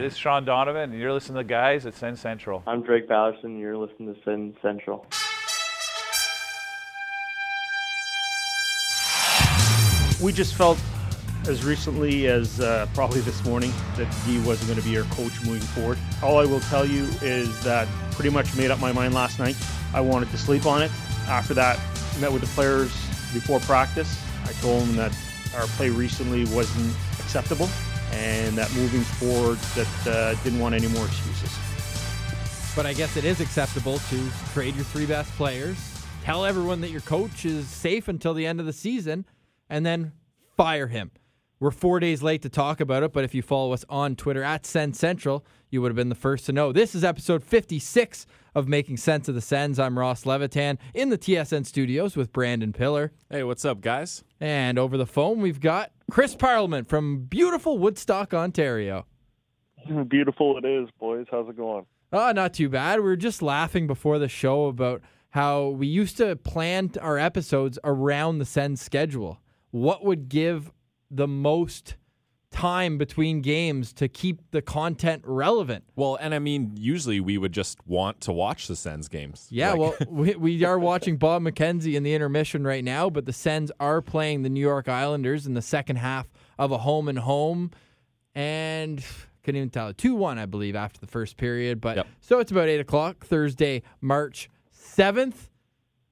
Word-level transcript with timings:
Hey, 0.00 0.06
this 0.06 0.14
is 0.14 0.18
Sean 0.18 0.46
Donovan, 0.46 0.92
and 0.92 0.98
you're 0.98 1.12
listening 1.12 1.36
to 1.36 1.42
the 1.42 1.48
guys 1.52 1.84
at 1.84 1.94
Sens 1.94 2.20
Central. 2.20 2.62
I'm 2.66 2.80
Drake 2.80 3.06
Batherson. 3.06 3.60
You're 3.60 3.76
listening 3.76 4.14
to 4.14 4.22
Sens 4.24 4.56
Central. 4.62 5.04
We 10.24 10.32
just 10.32 10.54
felt 10.54 10.78
as 11.46 11.66
recently 11.66 12.28
as 12.28 12.60
uh, 12.60 12.86
probably 12.94 13.20
this 13.20 13.44
morning 13.44 13.74
that 13.96 14.06
he 14.24 14.38
wasn't 14.38 14.70
going 14.70 14.80
to 14.80 14.88
be 14.88 14.96
our 14.96 15.04
coach 15.14 15.38
moving 15.44 15.60
forward. 15.60 15.98
All 16.22 16.38
I 16.38 16.46
will 16.46 16.60
tell 16.60 16.86
you 16.86 17.06
is 17.20 17.62
that 17.64 17.86
pretty 18.12 18.30
much 18.30 18.56
made 18.56 18.70
up 18.70 18.80
my 18.80 18.92
mind 18.92 19.12
last 19.12 19.38
night. 19.38 19.56
I 19.92 20.00
wanted 20.00 20.30
to 20.30 20.38
sleep 20.38 20.64
on 20.64 20.82
it. 20.82 20.90
After 21.28 21.52
that, 21.52 21.78
met 22.18 22.32
with 22.32 22.40
the 22.40 22.48
players 22.54 22.90
before 23.34 23.60
practice. 23.60 24.18
I 24.46 24.52
told 24.62 24.80
them 24.80 24.96
that 24.96 25.14
our 25.54 25.66
play 25.76 25.90
recently 25.90 26.46
wasn't 26.46 26.96
acceptable 27.18 27.68
and 28.12 28.56
that 28.56 28.72
moving 28.74 29.00
forward 29.02 29.58
that 29.74 30.06
uh, 30.06 30.34
didn't 30.42 30.58
want 30.58 30.74
any 30.74 30.88
more 30.88 31.04
excuses. 31.06 31.50
But 32.76 32.86
I 32.86 32.92
guess 32.92 33.16
it 33.16 33.24
is 33.24 33.40
acceptable 33.40 33.98
to 33.98 34.30
trade 34.52 34.74
your 34.76 34.84
three 34.84 35.06
best 35.06 35.30
players, 35.32 35.76
tell 36.22 36.44
everyone 36.44 36.80
that 36.82 36.90
your 36.90 37.00
coach 37.00 37.44
is 37.44 37.66
safe 37.68 38.08
until 38.08 38.34
the 38.34 38.46
end 38.46 38.60
of 38.60 38.66
the 38.66 38.72
season, 38.72 39.24
and 39.68 39.84
then 39.84 40.12
fire 40.56 40.86
him. 40.86 41.10
We're 41.58 41.70
four 41.70 42.00
days 42.00 42.22
late 42.22 42.42
to 42.42 42.48
talk 42.48 42.80
about 42.80 43.02
it, 43.02 43.12
but 43.12 43.24
if 43.24 43.34
you 43.34 43.42
follow 43.42 43.72
us 43.72 43.84
on 43.88 44.16
Twitter 44.16 44.42
at 44.42 44.64
Sens 44.64 44.98
Central, 44.98 45.44
you 45.70 45.80
would 45.80 45.90
have 45.90 45.96
been 45.96 46.08
the 46.08 46.14
first 46.14 46.46
to 46.46 46.52
know. 46.52 46.72
This 46.72 46.94
is 46.94 47.04
episode 47.04 47.44
56 47.44 48.26
of 48.54 48.66
Making 48.66 48.96
Sense 48.96 49.28
of 49.28 49.34
the 49.34 49.40
Sens. 49.40 49.78
I'm 49.78 49.98
Ross 49.98 50.26
Levitan 50.26 50.78
in 50.94 51.10
the 51.10 51.18
TSN 51.18 51.64
studios 51.64 52.16
with 52.16 52.32
Brandon 52.32 52.72
Pillar. 52.72 53.12
Hey, 53.30 53.44
what's 53.44 53.64
up, 53.64 53.80
guys? 53.80 54.24
And 54.40 54.78
over 54.78 54.96
the 54.96 55.06
phone, 55.06 55.40
we've 55.40 55.60
got 55.60 55.92
Chris 56.10 56.34
Parliament 56.34 56.88
from 56.88 57.20
beautiful 57.24 57.78
Woodstock, 57.78 58.34
Ontario. 58.34 59.06
Beautiful 60.08 60.58
it 60.58 60.64
is, 60.64 60.88
boys. 60.98 61.26
How's 61.30 61.48
it 61.48 61.56
going? 61.56 61.86
Oh, 62.12 62.32
not 62.32 62.52
too 62.52 62.68
bad. 62.68 62.98
We 62.98 63.04
were 63.04 63.16
just 63.16 63.40
laughing 63.40 63.86
before 63.86 64.18
the 64.18 64.28
show 64.28 64.66
about 64.66 65.00
how 65.30 65.68
we 65.68 65.86
used 65.86 66.16
to 66.16 66.34
plan 66.36 66.90
our 67.00 67.16
episodes 67.16 67.78
around 67.84 68.38
the 68.38 68.44
Sens 68.44 68.82
schedule. 68.82 69.40
What 69.70 70.04
would 70.04 70.28
give 70.28 70.72
the 71.10 71.28
most 71.28 71.94
time 72.50 72.98
between 72.98 73.40
games 73.42 73.92
to 73.94 74.08
keep 74.08 74.40
the 74.50 74.60
content 74.60 75.22
relevant. 75.24 75.84
Well, 75.96 76.16
and 76.20 76.34
I 76.34 76.38
mean, 76.40 76.72
usually 76.76 77.20
we 77.20 77.38
would 77.38 77.52
just 77.52 77.78
want 77.86 78.20
to 78.22 78.32
watch 78.32 78.66
the 78.66 78.74
Sens 78.76 79.08
games. 79.08 79.46
Yeah, 79.50 79.72
Like- 79.72 79.78
well, 79.78 79.94
we, 80.08 80.34
we 80.34 80.64
are 80.64 80.78
watching 80.78 81.16
Bob 81.16 81.42
McKenzie 81.42 81.94
in 81.94 82.02
the 82.02 82.12
intermission 82.14 82.64
right 82.64 82.82
now, 82.84 83.08
but 83.08 83.24
the 83.24 83.32
Sens 83.32 83.70
are 83.78 84.02
playing 84.02 84.42
the 84.42 84.48
New 84.50 84.60
York 84.60 84.88
Islanders 84.88 85.46
in 85.46 85.54
the 85.54 85.62
second 85.62 85.96
half 85.96 86.28
of 86.58 86.72
a 86.72 86.78
home 86.78 87.08
and 87.08 87.20
home, 87.20 87.70
and 88.34 89.04
couldn't 89.42 89.56
even 89.58 89.70
tell 89.70 89.92
two 89.94 90.14
one, 90.14 90.38
I 90.38 90.46
believe, 90.46 90.76
after 90.76 91.00
the 91.00 91.06
first 91.06 91.36
period. 91.36 91.80
But 91.80 91.96
Yep. 91.98 92.06
so 92.20 92.38
it's 92.40 92.50
about 92.52 92.68
eight 92.68 92.80
o'clock 92.80 93.24
Thursday, 93.24 93.82
March 94.00 94.50
seventh, 94.70 95.48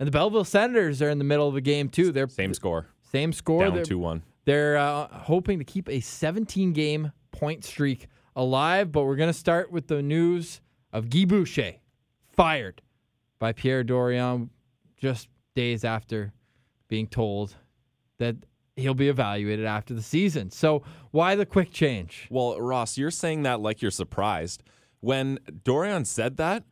and 0.01 0.07
the 0.07 0.11
Belleville 0.11 0.45
Senators 0.45 1.03
are 1.03 1.11
in 1.11 1.19
the 1.19 1.25
middle 1.25 1.49
of 1.49 1.55
the 1.55 1.61
game 1.61 1.89
too. 1.89 2.13
They're 2.13 2.29
same 2.29 2.55
score, 2.55 2.87
same 3.13 3.33
score. 3.33 3.69
down 3.69 3.83
two 3.83 3.99
one. 3.99 4.23
They're 4.49 4.79
uh, 4.79 5.09
hoping 5.09 5.59
to 5.59 5.65
keep 5.67 5.91
a 5.91 6.01
17 6.01 6.73
game 6.73 7.13
point 7.33 7.65
streak 7.65 8.07
alive, 8.35 8.91
but 8.91 9.05
we're 9.05 9.17
going 9.17 9.29
to 9.29 9.39
start 9.39 9.71
with 9.71 9.89
the 9.89 10.01
news 10.01 10.63
of 10.91 11.11
Guy 11.11 11.27
Boucher 11.27 11.75
fired 12.35 12.81
by 13.39 13.53
Pierre 13.53 13.85
Dorion 13.85 14.49
just 14.97 15.29
days 15.55 15.85
after 15.85 16.33
being 16.89 17.07
told 17.07 17.57
that 18.17 18.37
he'll 18.75 18.95
be 18.95 19.11
evaluated 19.11 19.67
after 19.67 19.93
the 19.93 20.01
season. 20.01 20.51
So, 20.51 20.83
why 21.11 21.35
the 21.35 21.45
quick 21.45 21.71
change? 21.71 22.27
Well, 22.31 22.59
Ross, 22.59 22.97
you're 22.97 23.11
saying 23.11 23.43
that 23.43 23.61
like 23.61 23.83
you're 23.83 23.91
surprised. 23.91 24.63
When 25.01 25.41
Dorion 25.63 26.07
said 26.07 26.39
that, 26.39 26.65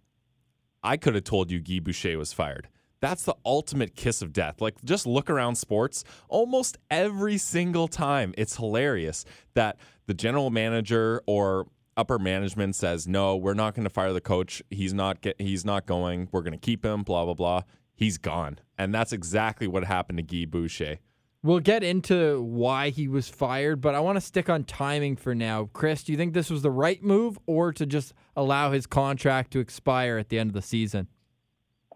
I 0.83 0.97
could 0.97 1.15
have 1.15 1.25
told 1.25 1.51
you 1.51 1.61
Guy 1.61 1.81
Boucher 1.81 2.17
was 2.17 2.33
fired. 2.33 2.69
That's 3.01 3.25
the 3.25 3.37
ultimate 3.45 3.95
kiss 3.95 4.23
of 4.23 4.33
death. 4.33 4.61
Like, 4.61 4.83
just 4.85 5.07
look 5.07 5.29
around 5.29 5.57
sports 5.57 6.03
almost 6.29 6.79
every 6.91 7.39
single 7.39 7.89
time. 7.89 8.35
It's 8.39 8.57
hilarious 8.57 9.25
that 9.55 9.77
the 10.07 10.15
general 10.15 10.51
manager 10.51 11.23
or 11.27 11.67
upper 11.97 12.19
management 12.19 12.75
says, 12.75 13.07
"No, 13.07 13.37
we're 13.37 13.55
not 13.55 13.75
going 13.75 13.85
to 13.85 13.91
fire 13.91 14.13
the 14.13 14.21
coach. 14.21 14.63
He's 14.71 14.95
not 14.95 15.21
get, 15.21 15.41
he's 15.41 15.65
not 15.65 15.87
going. 15.87 16.29
We're 16.33 16.43
going 16.43 16.53
to 16.53 16.59
keep 16.59 16.85
him." 16.85 17.03
Blah 17.03 17.25
blah 17.25 17.35
blah. 17.35 17.63
He's 17.95 18.19
gone, 18.19 18.59
and 18.79 18.95
that's 18.95 19.13
exactly 19.13 19.67
what 19.67 19.85
happened 19.85 20.19
to 20.19 20.23
Guy 20.23 20.45
Boucher. 20.45 20.99
We'll 21.43 21.61
get 21.61 21.85
into 21.85 22.43
why 22.43 22.91
he 22.91 23.07
was 23.09 23.29
fired, 23.29 23.81
but 23.81 23.95
I 23.95 24.01
want 24.01 24.17
to 24.17 24.21
stick 24.21 24.51
on 24.51 24.65
timing 24.65 25.17
for 25.17 25.35
now. 25.35 25.71
Chris, 25.73 26.03
do 26.03 26.13
you 26.13 26.19
think 26.19 26.35
this 26.35 26.51
was 26.51 26.63
the 26.63 26.73
right 26.73 27.01
move 27.03 27.39
or 27.47 27.73
to 27.73 27.87
just 27.87 28.15
allow 28.35 28.73
his 28.73 28.87
contract 28.87 29.53
to 29.53 29.61
expire 29.61 30.19
at 30.19 30.29
the 30.29 30.39
end 30.41 30.51
of 30.51 30.55
the 30.55 30.63
season? 30.63 31.07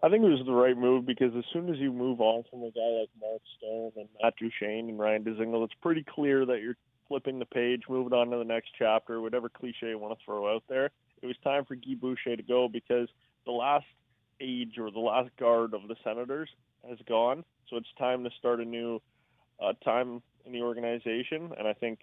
I 0.03 0.09
think 0.09 0.23
it 0.23 0.29
was 0.29 0.45
the 0.45 0.53
right 0.53 0.77
move 0.77 1.05
because 1.05 1.31
as 1.37 1.43
soon 1.53 1.69
as 1.69 1.77
you 1.77 1.91
move 1.91 2.21
on 2.21 2.43
from 2.49 2.63
a 2.63 2.71
guy 2.71 2.99
like 2.99 3.09
Mark 3.19 3.41
Stone 3.57 3.91
and 3.97 4.09
Matt 4.21 4.33
Duchene 4.37 4.89
and 4.89 4.97
Ryan 4.97 5.23
Dzingel, 5.23 5.63
it's 5.63 5.75
pretty 5.79 6.03
clear 6.03 6.43
that 6.45 6.61
you're 6.61 6.77
flipping 7.07 7.37
the 7.37 7.45
page, 7.45 7.83
moving 7.87 8.13
on 8.13 8.31
to 8.31 8.37
the 8.37 8.43
next 8.43 8.69
chapter, 8.79 9.21
whatever 9.21 9.47
cliche 9.47 9.89
you 9.89 9.99
want 9.99 10.17
to 10.17 10.25
throw 10.25 10.55
out 10.55 10.63
there. 10.67 10.89
It 11.21 11.27
was 11.27 11.35
time 11.43 11.65
for 11.65 11.75
Guy 11.75 11.93
Boucher 11.99 12.35
to 12.35 12.41
go 12.41 12.67
because 12.67 13.09
the 13.45 13.51
last 13.51 13.85
age 14.39 14.79
or 14.79 14.89
the 14.89 14.99
last 14.99 15.29
guard 15.37 15.75
of 15.75 15.87
the 15.87 15.95
Senators 16.03 16.49
has 16.89 16.97
gone. 17.07 17.43
So 17.69 17.77
it's 17.77 17.87
time 17.99 18.23
to 18.23 18.31
start 18.39 18.59
a 18.59 18.65
new 18.65 18.99
uh, 19.61 19.73
time 19.83 20.23
in 20.45 20.51
the 20.51 20.61
organization. 20.61 21.51
And 21.59 21.67
I 21.67 21.73
think 21.73 21.99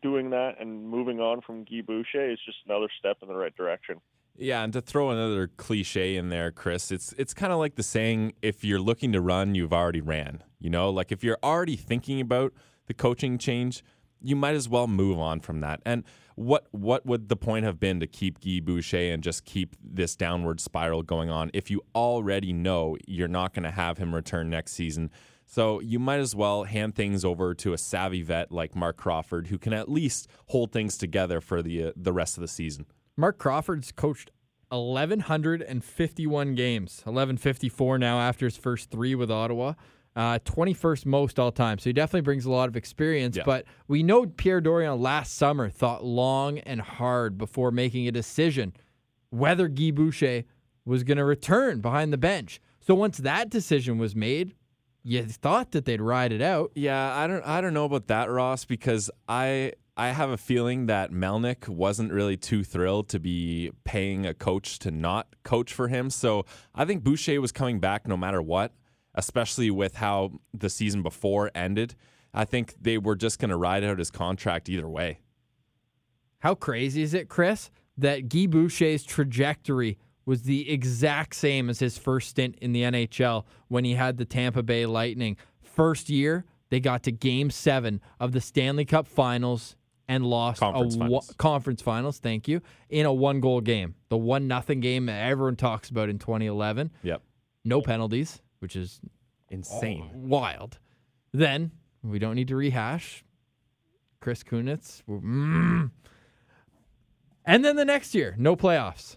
doing 0.00 0.30
that 0.30 0.60
and 0.60 0.88
moving 0.88 1.18
on 1.18 1.40
from 1.40 1.64
Guy 1.64 1.80
Boucher 1.84 2.30
is 2.30 2.38
just 2.46 2.58
another 2.66 2.88
step 3.00 3.16
in 3.20 3.26
the 3.26 3.34
right 3.34 3.56
direction. 3.56 4.00
Yeah, 4.36 4.64
and 4.64 4.72
to 4.72 4.80
throw 4.80 5.10
another 5.10 5.46
cliche 5.46 6.16
in 6.16 6.30
there, 6.30 6.50
Chris, 6.50 6.90
it's 6.90 7.12
it's 7.18 7.34
kind 7.34 7.52
of 7.52 7.58
like 7.58 7.74
the 7.74 7.82
saying 7.82 8.32
if 8.40 8.64
you're 8.64 8.80
looking 8.80 9.12
to 9.12 9.20
run, 9.20 9.54
you've 9.54 9.72
already 9.72 10.00
ran. 10.00 10.42
You 10.58 10.70
know, 10.70 10.90
like 10.90 11.12
if 11.12 11.22
you're 11.22 11.38
already 11.42 11.76
thinking 11.76 12.20
about 12.20 12.52
the 12.86 12.94
coaching 12.94 13.36
change, 13.36 13.84
you 14.22 14.36
might 14.36 14.54
as 14.54 14.68
well 14.68 14.86
move 14.86 15.18
on 15.18 15.40
from 15.40 15.60
that. 15.60 15.80
And 15.84 16.04
what 16.34 16.66
what 16.70 17.04
would 17.04 17.28
the 17.28 17.36
point 17.36 17.64
have 17.64 17.78
been 17.78 18.00
to 18.00 18.06
keep 18.06 18.40
Guy 18.40 18.60
Boucher 18.60 19.12
and 19.12 19.22
just 19.22 19.44
keep 19.44 19.76
this 19.82 20.16
downward 20.16 20.60
spiral 20.60 21.02
going 21.02 21.30
on 21.30 21.50
if 21.52 21.70
you 21.70 21.82
already 21.94 22.52
know 22.52 22.96
you're 23.06 23.28
not 23.28 23.52
going 23.52 23.64
to 23.64 23.70
have 23.70 23.98
him 23.98 24.14
return 24.14 24.48
next 24.48 24.72
season? 24.72 25.10
So 25.44 25.80
you 25.80 25.98
might 25.98 26.20
as 26.20 26.34
well 26.34 26.64
hand 26.64 26.94
things 26.94 27.24
over 27.24 27.54
to 27.56 27.74
a 27.74 27.78
savvy 27.78 28.22
vet 28.22 28.50
like 28.50 28.74
Mark 28.74 28.96
Crawford 28.96 29.48
who 29.48 29.58
can 29.58 29.74
at 29.74 29.90
least 29.90 30.28
hold 30.46 30.72
things 30.72 30.96
together 30.96 31.42
for 31.42 31.60
the 31.60 31.88
uh, 31.88 31.92
the 31.96 32.12
rest 32.12 32.38
of 32.38 32.40
the 32.40 32.48
season. 32.48 32.86
Mark 33.16 33.38
Crawford's 33.38 33.92
coached 33.92 34.30
1,151 34.70 36.54
games, 36.54 37.02
1,154 37.04 37.98
now 37.98 38.18
after 38.18 38.46
his 38.46 38.56
first 38.56 38.90
three 38.90 39.14
with 39.14 39.30
Ottawa. 39.30 39.74
Uh, 40.14 40.38
21st 40.40 41.06
most 41.06 41.38
all 41.38 41.50
time. 41.50 41.78
So 41.78 41.88
he 41.88 41.94
definitely 41.94 42.20
brings 42.20 42.44
a 42.44 42.50
lot 42.50 42.68
of 42.68 42.76
experience. 42.76 43.34
Yeah. 43.34 43.44
But 43.46 43.64
we 43.88 44.02
know 44.02 44.26
Pierre 44.26 44.60
Dorion 44.60 45.00
last 45.00 45.36
summer 45.36 45.70
thought 45.70 46.04
long 46.04 46.58
and 46.58 46.82
hard 46.82 47.38
before 47.38 47.70
making 47.70 48.06
a 48.06 48.12
decision 48.12 48.74
whether 49.30 49.68
Guy 49.68 49.90
Boucher 49.90 50.44
was 50.84 51.02
going 51.02 51.16
to 51.16 51.24
return 51.24 51.80
behind 51.80 52.12
the 52.12 52.18
bench. 52.18 52.60
So 52.80 52.94
once 52.94 53.18
that 53.18 53.48
decision 53.48 53.96
was 53.96 54.14
made, 54.14 54.54
you 55.02 55.22
thought 55.24 55.72
that 55.72 55.86
they'd 55.86 56.00
ride 56.00 56.32
it 56.32 56.42
out. 56.42 56.72
Yeah, 56.74 57.16
I 57.16 57.26
don't 57.26 57.44
I 57.46 57.60
don't 57.60 57.74
know 57.74 57.86
about 57.86 58.08
that, 58.08 58.30
Ross, 58.30 58.64
because 58.64 59.10
I 59.28 59.72
I 59.96 60.08
have 60.08 60.30
a 60.30 60.38
feeling 60.38 60.86
that 60.86 61.12
Melnyk 61.12 61.68
wasn't 61.68 62.12
really 62.12 62.38
too 62.38 62.64
thrilled 62.64 63.10
to 63.10 63.20
be 63.20 63.72
paying 63.84 64.24
a 64.24 64.32
coach 64.32 64.78
to 64.80 64.90
not 64.90 65.28
coach 65.42 65.72
for 65.74 65.88
him. 65.88 66.08
So 66.08 66.46
I 66.74 66.86
think 66.86 67.04
Boucher 67.04 67.40
was 67.40 67.52
coming 67.52 67.78
back 67.78 68.08
no 68.08 68.16
matter 68.16 68.40
what, 68.40 68.72
especially 69.14 69.70
with 69.70 69.96
how 69.96 70.32
the 70.54 70.70
season 70.70 71.02
before 71.02 71.50
ended. 71.54 71.94
I 72.32 72.46
think 72.46 72.74
they 72.80 72.96
were 72.96 73.16
just 73.16 73.38
going 73.38 73.50
to 73.50 73.56
ride 73.56 73.84
out 73.84 73.98
his 73.98 74.10
contract 74.10 74.70
either 74.70 74.88
way. 74.88 75.20
How 76.38 76.54
crazy 76.54 77.02
is 77.02 77.12
it, 77.12 77.28
Chris, 77.28 77.70
that 77.98 78.30
Guy 78.30 78.46
Boucher's 78.46 79.04
trajectory 79.04 79.98
was 80.24 80.42
the 80.42 80.70
exact 80.70 81.34
same 81.34 81.68
as 81.68 81.80
his 81.80 81.98
first 81.98 82.30
stint 82.30 82.56
in 82.62 82.72
the 82.72 82.82
NHL 82.82 83.44
when 83.68 83.84
he 83.84 83.94
had 83.94 84.16
the 84.16 84.24
Tampa 84.24 84.62
Bay 84.62 84.86
Lightning. 84.86 85.36
First 85.60 86.08
year, 86.08 86.46
they 86.70 86.80
got 86.80 87.02
to 87.02 87.12
game 87.12 87.50
seven 87.50 88.00
of 88.18 88.32
the 88.32 88.40
Stanley 88.40 88.86
Cup 88.86 89.06
finals 89.06 89.76
and 90.12 90.26
lost 90.26 90.60
Conference 90.60 90.94
a 90.94 90.98
finals. 90.98 91.34
conference 91.38 91.82
finals, 91.82 92.18
thank 92.18 92.46
you, 92.48 92.60
in 92.90 93.06
a 93.06 93.12
one 93.12 93.40
goal 93.40 93.60
game. 93.60 93.94
The 94.10 94.16
one 94.18 94.46
nothing 94.46 94.80
game 94.80 95.06
that 95.06 95.26
everyone 95.28 95.56
talks 95.56 95.88
about 95.88 96.08
in 96.08 96.18
2011. 96.18 96.90
Yep. 97.02 97.22
No 97.64 97.80
penalties, 97.80 98.42
which 98.58 98.76
is 98.76 99.00
Insane. 99.50 100.10
wild. 100.12 100.78
Then 101.32 101.70
we 102.02 102.18
don't 102.18 102.34
need 102.34 102.48
to 102.48 102.56
rehash. 102.56 103.24
Chris 104.20 104.42
Kunitz. 104.42 105.02
mm. 105.08 105.90
And 107.44 107.64
then 107.64 107.76
the 107.76 107.84
next 107.84 108.14
year, 108.14 108.34
no 108.38 108.54
playoffs. 108.54 109.16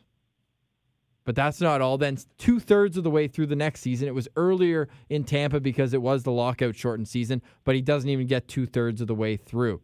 But 1.25 1.35
that's 1.35 1.59
not 1.59 1.81
all. 1.81 1.97
Then 1.97 2.17
two 2.37 2.59
thirds 2.59 2.97
of 2.97 3.03
the 3.03 3.09
way 3.09 3.27
through 3.27 3.47
the 3.47 3.55
next 3.55 3.81
season, 3.81 4.07
it 4.07 4.13
was 4.15 4.27
earlier 4.35 4.87
in 5.09 5.23
Tampa 5.23 5.59
because 5.59 5.93
it 5.93 6.01
was 6.01 6.23
the 6.23 6.31
lockout 6.31 6.75
shortened 6.75 7.07
season, 7.07 7.41
but 7.63 7.75
he 7.75 7.81
doesn't 7.81 8.09
even 8.09 8.27
get 8.27 8.47
two 8.47 8.65
thirds 8.67 9.01
of 9.01 9.07
the 9.07 9.15
way 9.15 9.35
through. 9.35 9.81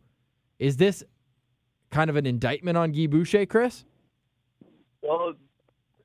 Is 0.62 0.78
this 0.78 1.04
kind 1.90 2.12
of 2.12 2.16
an 2.18 2.28
indictment 2.28 2.78
on 2.78 2.92
Guy 2.92 3.08
Boucher, 3.08 3.48
Chris? 3.48 3.84
Well, 5.02 5.30
it's 5.30 5.40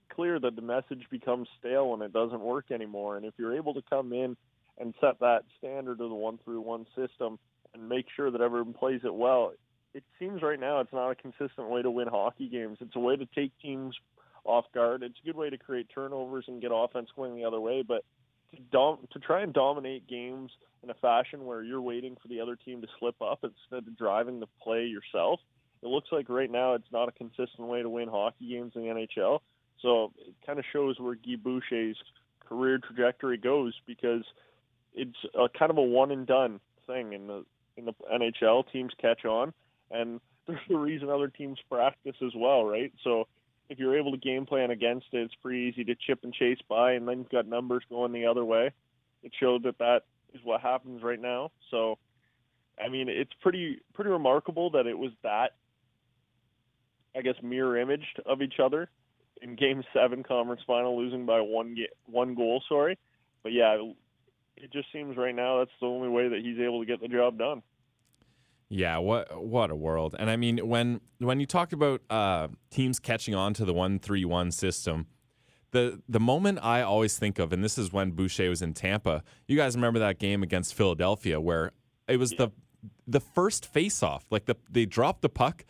clear 0.08 0.41
that 0.41 0.56
the 0.56 0.62
message 0.62 1.05
becomes 1.11 1.47
stale 1.61 1.93
and 1.93 2.03
it 2.03 2.11
doesn't 2.11 2.41
work 2.41 2.70
anymore. 2.70 3.19
And 3.19 3.26
if 3.26 3.35
you're 3.37 3.55
able 3.55 3.75
to 3.75 3.82
come 3.82 4.14
in 4.14 4.35
and 4.79 4.94
set 4.99 5.20
that 5.20 5.43
standard 5.58 6.00
of 6.00 6.08
the 6.08 6.14
one 6.14 6.38
through 6.43 6.62
one 6.62 6.87
system 6.97 7.38
and 7.75 7.87
make 7.87 8.06
sure 8.17 8.31
that 8.31 8.41
everyone 8.41 8.73
plays 8.73 9.03
it 9.05 9.14
well, 9.14 9.53
it 9.93 10.05
seems 10.19 10.41
right 10.41 10.58
now 10.58 10.81
it's 10.81 10.93
not 10.93 11.11
a 11.11 11.14
consistent 11.14 11.69
way 11.69 11.82
to 11.82 11.91
win 11.91 12.08
hockey 12.08 12.49
games. 12.49 12.79
It's 12.81 12.97
a 12.97 13.00
way 13.00 13.14
to 13.14 13.26
take 13.35 13.53
teams 13.61 13.94
off 14.44 14.64
guard. 14.73 15.03
It's 15.03 15.19
a 15.23 15.26
good 15.26 15.37
way 15.37 15.50
to 15.50 15.58
create 15.58 15.88
turnovers 15.94 16.47
and 16.49 16.62
get 16.62 16.70
offense 16.73 17.11
going 17.14 17.37
the 17.37 17.44
other 17.44 17.61
way, 17.61 17.82
but 17.87 18.06
to 18.54 18.62
dom- 18.70 19.06
to 19.12 19.19
try 19.19 19.43
and 19.43 19.52
dominate 19.52 20.06
games 20.06 20.50
in 20.82 20.90
a 20.90 20.94
fashion 20.94 21.44
where 21.44 21.62
you're 21.62 21.81
waiting 21.81 22.16
for 22.20 22.28
the 22.28 22.40
other 22.40 22.56
team 22.56 22.81
to 22.81 22.88
slip 22.98 23.20
up 23.20 23.40
instead 23.43 23.87
of 23.87 23.98
driving 23.98 24.40
the 24.40 24.46
play 24.62 24.84
yourself. 24.84 25.40
It 25.82 25.88
looks 25.88 26.08
like 26.12 26.28
right 26.28 26.50
now 26.50 26.75
it's 26.75 26.90
not 26.93 27.08
a 27.08 27.12
consistent 27.12 27.69
way 27.69 27.82
to 27.82 27.88
win 27.88 28.08
hockey 28.08 28.48
games 28.48 28.72
in 28.75 28.82
the 28.82 28.88
NHL. 28.88 29.40
So 29.82 30.12
it 30.19 30.34
kind 30.44 30.58
of 30.58 30.64
shows 30.72 30.98
where 30.98 31.14
Guy 31.14 31.37
Boucher's 31.37 31.96
career 32.48 32.78
trajectory 32.78 33.37
goes 33.37 33.75
because 33.87 34.25
it's 34.94 35.16
a 35.34 35.48
kind 35.58 35.70
of 35.70 35.78
a 35.78 35.82
one 35.82 36.10
and 36.10 36.26
done 36.26 36.60
thing 36.87 37.12
in 37.12 37.26
the 37.26 37.44
in 37.76 37.84
the 37.84 37.94
NHL. 38.12 38.70
Teams 38.72 38.93
catch 39.00 39.25
on, 39.25 39.52
and 39.90 40.20
there's 40.46 40.60
a 40.70 40.76
reason 40.76 41.08
other 41.08 41.28
teams 41.28 41.58
practice 41.70 42.16
as 42.25 42.32
well, 42.34 42.64
right? 42.64 42.93
So 43.04 43.26
if 43.68 43.78
you're 43.78 43.98
able 43.98 44.12
to 44.12 44.18
game 44.18 44.46
plan 44.46 44.70
against 44.70 45.06
it, 45.12 45.18
it's 45.18 45.34
pretty 45.42 45.60
easy 45.60 45.84
to 45.84 45.94
chip 46.06 46.20
and 46.22 46.32
chase 46.32 46.58
by, 46.68 46.92
and 46.92 47.06
then 47.06 47.18
you've 47.18 47.30
got 47.30 47.46
numbers 47.46 47.82
going 47.88 48.12
the 48.12 48.26
other 48.26 48.44
way. 48.44 48.70
It 49.22 49.32
showed 49.38 49.64
that 49.64 49.78
that 49.78 50.02
is 50.34 50.40
what 50.44 50.60
happens 50.60 51.02
right 51.02 51.20
now. 51.20 51.50
So, 51.70 51.98
I 52.82 52.88
mean, 52.88 53.08
it's 53.08 53.32
pretty 53.40 53.80
pretty 53.94 54.10
remarkable 54.10 54.70
that 54.70 54.86
it 54.86 54.98
was 54.98 55.10
that, 55.22 55.54
I 57.16 57.22
guess, 57.22 57.34
mirror 57.42 57.78
imaged 57.78 58.20
of 58.24 58.42
each 58.42 58.60
other 58.62 58.88
in 59.42 59.56
Game 59.56 59.82
Seven 59.92 60.22
conference 60.22 60.62
final, 60.66 60.96
losing 60.98 61.26
by 61.26 61.40
one 61.40 61.76
one 62.06 62.34
goal. 62.34 62.62
Sorry, 62.69 62.98
but 63.42 63.52
yeah, 63.52 63.76
it 64.56 64.72
just 64.72 64.92
seems 64.92 65.16
right 65.16 65.34
now 65.34 65.58
that's 65.58 65.70
the 65.80 65.86
only 65.86 66.08
way 66.08 66.28
that 66.28 66.40
he's 66.40 66.58
able 66.58 66.80
to 66.80 66.86
get 66.86 67.00
the 67.00 67.08
job 67.08 67.38
done. 67.38 67.62
Yeah, 68.68 68.98
what 68.98 69.44
what 69.44 69.70
a 69.70 69.76
world. 69.76 70.16
And 70.18 70.28
I 70.28 70.36
mean 70.36 70.58
when 70.58 71.00
when 71.18 71.40
you 71.40 71.46
talked 71.46 71.72
about 71.72 72.02
uh, 72.10 72.48
teams 72.70 72.98
catching 72.98 73.34
on 73.34 73.54
to 73.54 73.64
the 73.64 73.72
1-3-1 73.72 74.52
system, 74.52 75.06
the 75.70 76.02
the 76.08 76.20
moment 76.20 76.58
I 76.62 76.82
always 76.82 77.16
think 77.16 77.38
of 77.38 77.52
and 77.52 77.62
this 77.62 77.78
is 77.78 77.92
when 77.92 78.10
Boucher 78.10 78.48
was 78.48 78.62
in 78.62 78.74
Tampa. 78.74 79.22
You 79.46 79.56
guys 79.56 79.76
remember 79.76 80.00
that 80.00 80.18
game 80.18 80.42
against 80.42 80.74
Philadelphia 80.74 81.40
where 81.40 81.72
it 82.08 82.18
was 82.18 82.30
the 82.32 82.50
the 83.06 83.20
first 83.20 83.66
face-off. 83.66 84.26
Like 84.30 84.46
the 84.46 84.56
they 84.69 84.84
dropped 84.84 85.22
the 85.22 85.28
puck, 85.28 85.64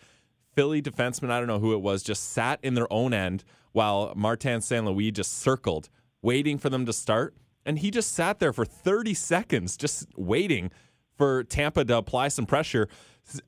Philly 0.54 0.80
defenseman, 0.80 1.30
I 1.30 1.38
don't 1.38 1.48
know 1.48 1.58
who 1.58 1.74
it 1.74 1.82
was, 1.82 2.02
just 2.02 2.32
sat 2.32 2.58
in 2.62 2.74
their 2.74 2.90
own 2.90 3.12
end 3.12 3.44
while 3.72 4.14
Martin 4.16 4.62
St. 4.62 4.86
Louis 4.86 5.10
just 5.10 5.38
circled 5.38 5.90
waiting 6.22 6.56
for 6.56 6.70
them 6.70 6.86
to 6.86 6.92
start 6.94 7.36
and 7.66 7.80
he 7.80 7.90
just 7.90 8.12
sat 8.12 8.38
there 8.38 8.52
for 8.52 8.64
30 8.64 9.12
seconds 9.12 9.76
just 9.76 10.06
waiting 10.16 10.70
for 11.16 11.44
Tampa 11.44 11.84
to 11.84 11.96
apply 11.96 12.28
some 12.28 12.46
pressure. 12.46 12.88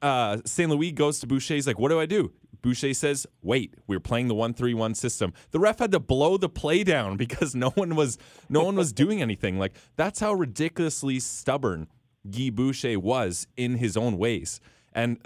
Uh, 0.03 0.39
St. 0.45 0.71
Louis 0.71 0.93
goes 0.93 1.21
to 1.21 1.27
Boucher. 1.27 1.55
He's 1.55 1.67
like, 1.67 1.79
What 1.79 1.91
do 1.91 2.01
I 2.01 2.07
do? 2.07 2.33
Boucher 2.63 2.93
says, 2.95 3.27
Wait, 3.43 3.75
we're 3.87 4.01
playing 4.01 4.27
the 4.29 4.35
one 4.35 4.53
three 4.53 4.75
one 4.75 4.95
system. 4.95 5.33
The 5.53 5.61
ref 5.61 5.79
had 5.79 5.93
to 5.93 6.01
blow 6.01 6.37
the 6.37 6.49
play 6.49 6.83
down 6.83 7.17
because 7.25 7.55
no 7.55 7.71
one 7.71 7.95
was 7.95 8.19
no 8.49 8.65
one 8.65 8.75
was 8.75 8.93
doing 8.93 9.23
anything. 9.23 9.59
Like 9.59 9.75
that's 9.97 10.21
how 10.21 10.33
ridiculously 10.35 11.21
stubborn 11.21 11.87
Guy 12.29 12.51
Boucher 12.51 12.99
was 12.99 13.47
in 13.57 13.77
his 13.77 13.97
own 13.97 14.19
ways. 14.19 14.61
And 14.93 15.19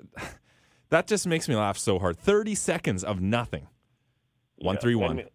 that 0.91 1.07
just 1.07 1.27
makes 1.27 1.49
me 1.49 1.57
laugh 1.57 1.79
so 1.79 1.99
hard. 1.99 2.19
30 2.19 2.55
seconds 2.55 3.03
of 3.05 3.21
nothing. 3.21 3.69
One 4.57 4.75
Yeah, 4.75 4.81
three 4.81 4.95
one. 4.95 5.19
and 5.21 5.29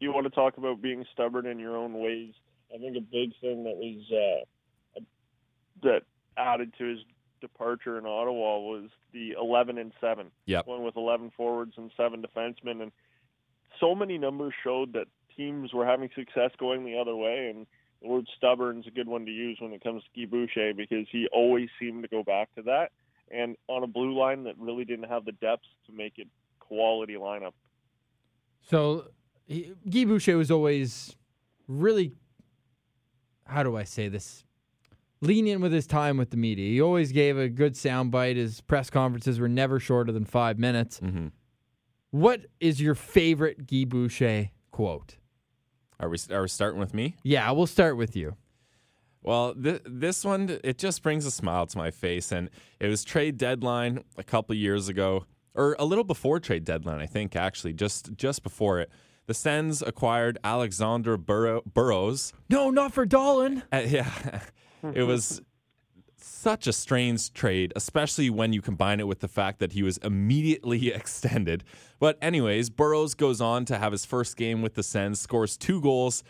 You 0.00 0.12
want 0.12 0.24
to 0.24 0.30
talk 0.30 0.56
about 0.56 0.80
being 0.80 1.04
stubborn 1.12 1.46
in 1.46 1.58
your 1.58 1.76
own 1.76 1.92
ways? 2.00 2.32
I 2.74 2.78
think 2.78 2.96
a 2.96 3.00
big 3.00 3.30
thing 3.40 3.64
that 3.64 3.76
was 3.76 4.02
uh, 4.96 5.00
that 5.82 6.02
added 6.36 6.74
to 6.78 6.84
his 6.84 6.98
departure 7.40 7.98
in 7.98 8.06
Ottawa 8.06 8.58
was 8.58 8.90
the 9.12 9.34
11 9.40 9.78
and 9.78 9.92
seven. 10.00 10.30
Yep. 10.46 10.66
One 10.66 10.82
with 10.82 10.96
11 10.96 11.32
forwards 11.36 11.74
and 11.76 11.90
seven 11.96 12.22
defensemen, 12.22 12.82
and 12.82 12.92
so 13.80 13.94
many 13.94 14.18
numbers 14.18 14.54
showed 14.62 14.92
that 14.94 15.06
teams 15.36 15.72
were 15.72 15.86
having 15.86 16.08
success 16.14 16.50
going 16.58 16.84
the 16.84 16.98
other 16.98 17.14
way. 17.14 17.52
And 17.54 17.66
the 18.02 18.08
word 18.08 18.26
stubborn 18.36 18.80
is 18.80 18.86
a 18.86 18.90
good 18.90 19.08
one 19.08 19.24
to 19.26 19.32
use 19.32 19.58
when 19.60 19.72
it 19.72 19.82
comes 19.82 20.02
to 20.02 20.20
Guy 20.20 20.30
Boucher 20.30 20.74
because 20.74 21.06
he 21.10 21.28
always 21.32 21.68
seemed 21.80 22.02
to 22.02 22.08
go 22.08 22.22
back 22.22 22.54
to 22.54 22.62
that. 22.62 22.92
And 23.30 23.56
on 23.68 23.82
a 23.82 23.86
blue 23.86 24.18
line 24.18 24.44
that 24.44 24.58
really 24.58 24.84
didn't 24.84 25.08
have 25.08 25.24
the 25.24 25.32
depth 25.32 25.64
to 25.86 25.92
make 25.92 26.14
it 26.18 26.28
quality 26.60 27.14
lineup. 27.14 27.52
So 28.62 29.06
he, 29.46 29.74
Guy 29.88 30.04
Boucher 30.04 30.36
was 30.36 30.50
always 30.50 31.16
really, 31.66 32.12
how 33.46 33.62
do 33.62 33.76
I 33.76 33.84
say 33.84 34.08
this? 34.08 34.44
Lenient 35.24 35.60
with 35.60 35.72
his 35.72 35.86
time 35.86 36.16
with 36.16 36.30
the 36.30 36.36
media. 36.36 36.70
He 36.70 36.80
always 36.80 37.12
gave 37.12 37.38
a 37.38 37.48
good 37.48 37.74
soundbite. 37.74 38.36
His 38.36 38.60
press 38.60 38.90
conferences 38.90 39.40
were 39.40 39.48
never 39.48 39.80
shorter 39.80 40.12
than 40.12 40.24
five 40.24 40.58
minutes. 40.58 40.98
hmm 40.98 41.28
What 42.10 42.46
is 42.60 42.80
your 42.80 42.94
favorite 42.94 43.66
Guy 43.66 43.84
Boucher 43.84 44.50
quote? 44.70 45.16
Are 46.00 46.08
we 46.08 46.18
are 46.30 46.42
we 46.42 46.48
starting 46.48 46.80
with 46.80 46.92
me? 46.94 47.16
Yeah, 47.22 47.50
we'll 47.52 47.66
start 47.66 47.96
with 47.96 48.14
you. 48.16 48.36
Well, 49.22 49.54
th- 49.54 49.80
this 49.86 50.24
one 50.24 50.58
it 50.62 50.76
just 50.76 51.02
brings 51.02 51.24
a 51.24 51.30
smile 51.30 51.66
to 51.66 51.78
my 51.78 51.90
face, 51.90 52.30
and 52.32 52.50
it 52.78 52.88
was 52.88 53.04
trade 53.04 53.38
deadline 53.38 54.04
a 54.18 54.22
couple 54.24 54.54
years 54.54 54.88
ago, 54.88 55.24
or 55.54 55.76
a 55.78 55.84
little 55.86 56.04
before 56.04 56.40
trade 56.40 56.64
deadline, 56.64 57.00
I 57.00 57.06
think. 57.06 57.34
Actually, 57.36 57.72
just 57.72 58.12
just 58.16 58.42
before 58.42 58.80
it, 58.80 58.90
the 59.26 59.32
Sens 59.34 59.80
acquired 59.80 60.36
Alexander 60.44 61.16
Burrow- 61.16 61.62
Burrows. 61.62 62.34
No, 62.50 62.68
not 62.70 62.92
for 62.92 63.06
Dahlen. 63.06 63.62
Uh, 63.72 63.82
yeah, 63.86 64.10
it 64.92 65.04
was 65.04 65.40
such 66.16 66.66
a 66.66 66.72
strange 66.72 67.32
trade, 67.32 67.72
especially 67.76 68.30
when 68.30 68.52
you 68.52 68.60
combine 68.60 69.00
it 69.00 69.06
with 69.06 69.20
the 69.20 69.28
fact 69.28 69.58
that 69.60 69.72
he 69.72 69.82
was 69.82 69.98
immediately 69.98 70.88
extended. 70.94 71.64
But 71.98 72.18
anyways, 72.20 72.70
Burrows 72.70 73.14
goes 73.14 73.40
on 73.40 73.64
to 73.66 73.78
have 73.78 73.92
his 73.92 74.04
first 74.04 74.36
game 74.36 74.62
with 74.62 74.74
the 74.74 74.82
Sens, 74.82 75.20
scores 75.20 75.56
two 75.56 75.80
goals, 75.80 76.22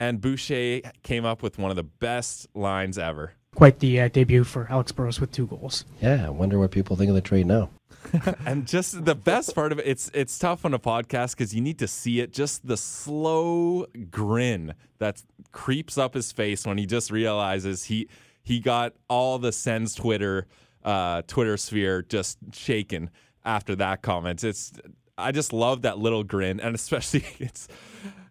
and 0.00 0.20
Boucher 0.20 0.80
came 1.02 1.24
up 1.24 1.42
with 1.42 1.58
one 1.58 1.70
of 1.70 1.76
the 1.76 1.84
best 1.84 2.48
lines 2.54 2.98
ever. 2.98 3.34
Quite 3.54 3.78
the 3.78 4.00
uh, 4.00 4.08
debut 4.08 4.42
for 4.42 4.66
Alex 4.68 4.90
Burrows 4.90 5.20
with 5.20 5.30
two 5.30 5.46
goals. 5.46 5.84
Yeah, 6.02 6.26
I 6.26 6.30
wonder 6.30 6.58
what 6.58 6.72
people 6.72 6.96
think 6.96 7.08
of 7.08 7.14
the 7.14 7.20
trade 7.20 7.46
now. 7.46 7.70
and 8.46 8.66
just 8.66 9.04
the 9.04 9.14
best 9.14 9.54
part 9.54 9.72
of 9.72 9.78
it, 9.78 9.86
it's 9.86 10.10
it's 10.14 10.38
tough 10.38 10.64
on 10.64 10.74
a 10.74 10.78
podcast 10.78 11.36
because 11.36 11.54
you 11.54 11.60
need 11.60 11.78
to 11.78 11.88
see 11.88 12.20
it. 12.20 12.32
Just 12.32 12.66
the 12.66 12.76
slow 12.76 13.86
grin 14.10 14.74
that 14.98 15.22
creeps 15.52 15.98
up 15.98 16.14
his 16.14 16.32
face 16.32 16.66
when 16.66 16.78
he 16.78 16.86
just 16.86 17.10
realizes 17.10 17.84
he 17.84 18.08
he 18.42 18.60
got 18.60 18.94
all 19.08 19.38
the 19.38 19.52
Sens 19.52 19.94
Twitter 19.94 20.46
uh, 20.84 21.22
Twitter 21.26 21.56
sphere 21.56 22.02
just 22.02 22.38
shaken 22.52 23.10
after 23.44 23.74
that 23.76 24.02
comment. 24.02 24.44
It's 24.44 24.72
I 25.16 25.32
just 25.32 25.52
love 25.52 25.82
that 25.82 25.98
little 25.98 26.24
grin, 26.24 26.60
and 26.60 26.74
especially 26.74 27.24
it's 27.38 27.68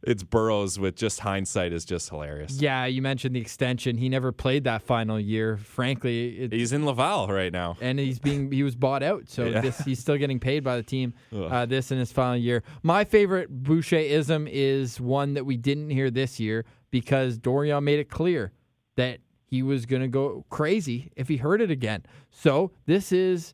it's 0.06 0.22
Burrows 0.24 0.78
with 0.78 0.96
just 0.96 1.22
hindsight 1.22 1.72
is 1.74 1.86
just 1.86 2.10
hilarious. 2.10 2.60
Yeah, 2.62 2.86
you 2.86 3.02
mentioned 3.02 3.36
the 3.36 3.40
extension. 3.40 3.98
He 3.98 4.10
never 4.10 4.32
played 4.32 4.66
that 4.66 4.82
final 4.84 5.20
year. 5.20 5.58
Frankly, 5.58 6.50
He's 6.52 6.74
in 6.74 6.86
Laval 6.86 7.28
right 7.28 7.52
now. 7.54 7.78
and 7.82 7.98
he's 8.00 8.20
being 8.20 8.52
he 8.52 8.64
was 8.64 8.76
bought 8.76 9.04
out, 9.04 9.30
so 9.30 9.46
Yeah. 9.46 9.62
this 9.62 9.80
he's 9.80 10.00
still 10.00 10.18
getting 10.18 10.40
paid 10.40 10.64
by 10.64 10.76
the 10.78 10.84
team. 10.84 11.14
Uh, 11.34 11.66
this 11.66 11.92
in 11.92 11.98
his 12.00 12.12
final 12.12 12.36
year. 12.38 12.64
My 12.84 13.04
favorite 13.04 13.50
Boucher-ism 13.50 14.48
is 14.50 15.00
one 15.00 15.34
that 15.36 15.46
we 15.46 15.58
didn't 15.58 15.90
hear 15.90 16.10
this 16.10 16.40
year 16.40 16.66
because 16.92 17.38
Dorion 17.38 17.84
made 17.84 18.00
it 18.00 18.10
clear 18.10 18.52
that 18.96 19.20
he 19.46 19.62
was 19.64 19.86
going 19.86 20.02
to 20.02 20.08
go 20.08 20.46
crazy 20.50 21.12
if 21.16 21.28
he 21.28 21.38
heard 21.38 21.62
it 21.62 21.70
again. 21.72 22.04
So 22.32 22.72
this 22.86 23.12
is 23.12 23.54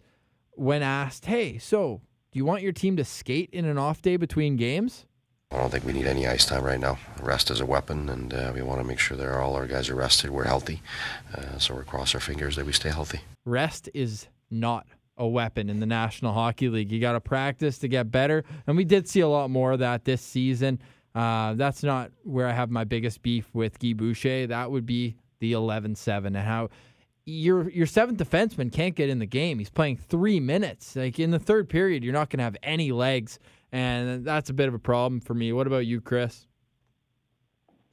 when 0.51 0.81
asked, 0.81 1.25
"Hey, 1.25 1.57
so 1.57 2.01
do 2.31 2.39
you 2.39 2.45
want 2.45 2.61
your 2.63 2.71
team 2.71 2.95
to 2.97 3.03
skate 3.05 3.49
in 3.51 3.65
an 3.65 3.77
off 3.77 4.01
day 4.01 4.15
between 4.17 4.55
games?" 4.55 5.05
I 5.51 5.57
don't 5.57 5.71
think 5.71 5.83
we 5.83 5.93
need 5.93 6.05
any 6.05 6.27
ice 6.27 6.45
time 6.45 6.63
right 6.63 6.79
now. 6.79 6.99
Rest 7.23 7.49
is 7.49 7.59
a 7.59 7.65
weapon, 7.65 8.07
and 8.07 8.31
uh, 8.31 8.51
we 8.53 8.61
want 8.61 8.81
to 8.81 8.83
make 8.83 8.99
sure 8.99 9.17
that 9.17 9.27
all 9.35 9.55
our 9.55 9.65
guys 9.65 9.89
are 9.89 9.95
rested. 9.95 10.29
We're 10.29 10.43
healthy, 10.43 10.83
uh, 11.35 11.57
so 11.57 11.73
we're 11.73 11.85
cross 11.85 12.13
our 12.13 12.21
fingers 12.21 12.55
that 12.55 12.67
we 12.67 12.71
stay 12.71 12.89
healthy. 12.89 13.21
rest 13.45 13.89
is 13.95 14.27
not 14.51 14.85
a 15.17 15.27
weapon 15.27 15.67
in 15.67 15.79
the 15.79 15.87
National 15.87 16.33
Hockey 16.33 16.69
League. 16.69 16.91
You 16.91 17.01
got 17.01 17.13
to 17.13 17.19
practice 17.19 17.79
to 17.79 17.87
get 17.87 18.11
better, 18.11 18.43
and 18.67 18.77
we 18.77 18.85
did 18.85 19.07
see 19.07 19.21
a 19.21 19.27
lot 19.27 19.49
more 19.49 19.71
of 19.71 19.79
that 19.79 20.05
this 20.05 20.21
season. 20.21 20.79
Uh, 21.15 21.55
that's 21.55 21.81
not 21.81 22.11
where 22.23 22.45
I 22.45 22.51
have 22.51 22.69
my 22.69 22.83
biggest 22.83 23.23
beef 23.23 23.49
with 23.51 23.79
Guy 23.79 23.93
Boucher. 23.93 24.45
That 24.45 24.69
would 24.69 24.85
be 24.85 25.15
the 25.39 25.53
11-7 25.53 26.27
and 26.27 26.37
how 26.37 26.69
your 27.25 27.69
your 27.69 27.85
seventh 27.87 28.19
defenseman 28.19 28.71
can't 28.71 28.95
get 28.95 29.09
in 29.09 29.17
the 29.17 29.25
game. 29.25 29.57
He's 29.57 29.69
playing 29.69 29.97
three 29.97 30.39
minutes. 30.39 30.95
Like 30.95 31.19
in 31.19 31.31
the 31.31 31.39
third 31.39 31.69
period, 31.69 32.03
you're 32.03 32.13
not 32.13 32.29
going 32.29 32.37
to 32.37 32.43
have 32.43 32.57
any 32.61 32.91
legs, 32.91 33.39
and 33.71 34.25
that's 34.25 34.49
a 34.49 34.53
bit 34.53 34.67
of 34.67 34.73
a 34.73 34.79
problem 34.79 35.21
for 35.21 35.33
me. 35.33 35.53
What 35.53 35.67
about 35.67 35.85
you, 35.85 36.01
Chris? 36.01 36.47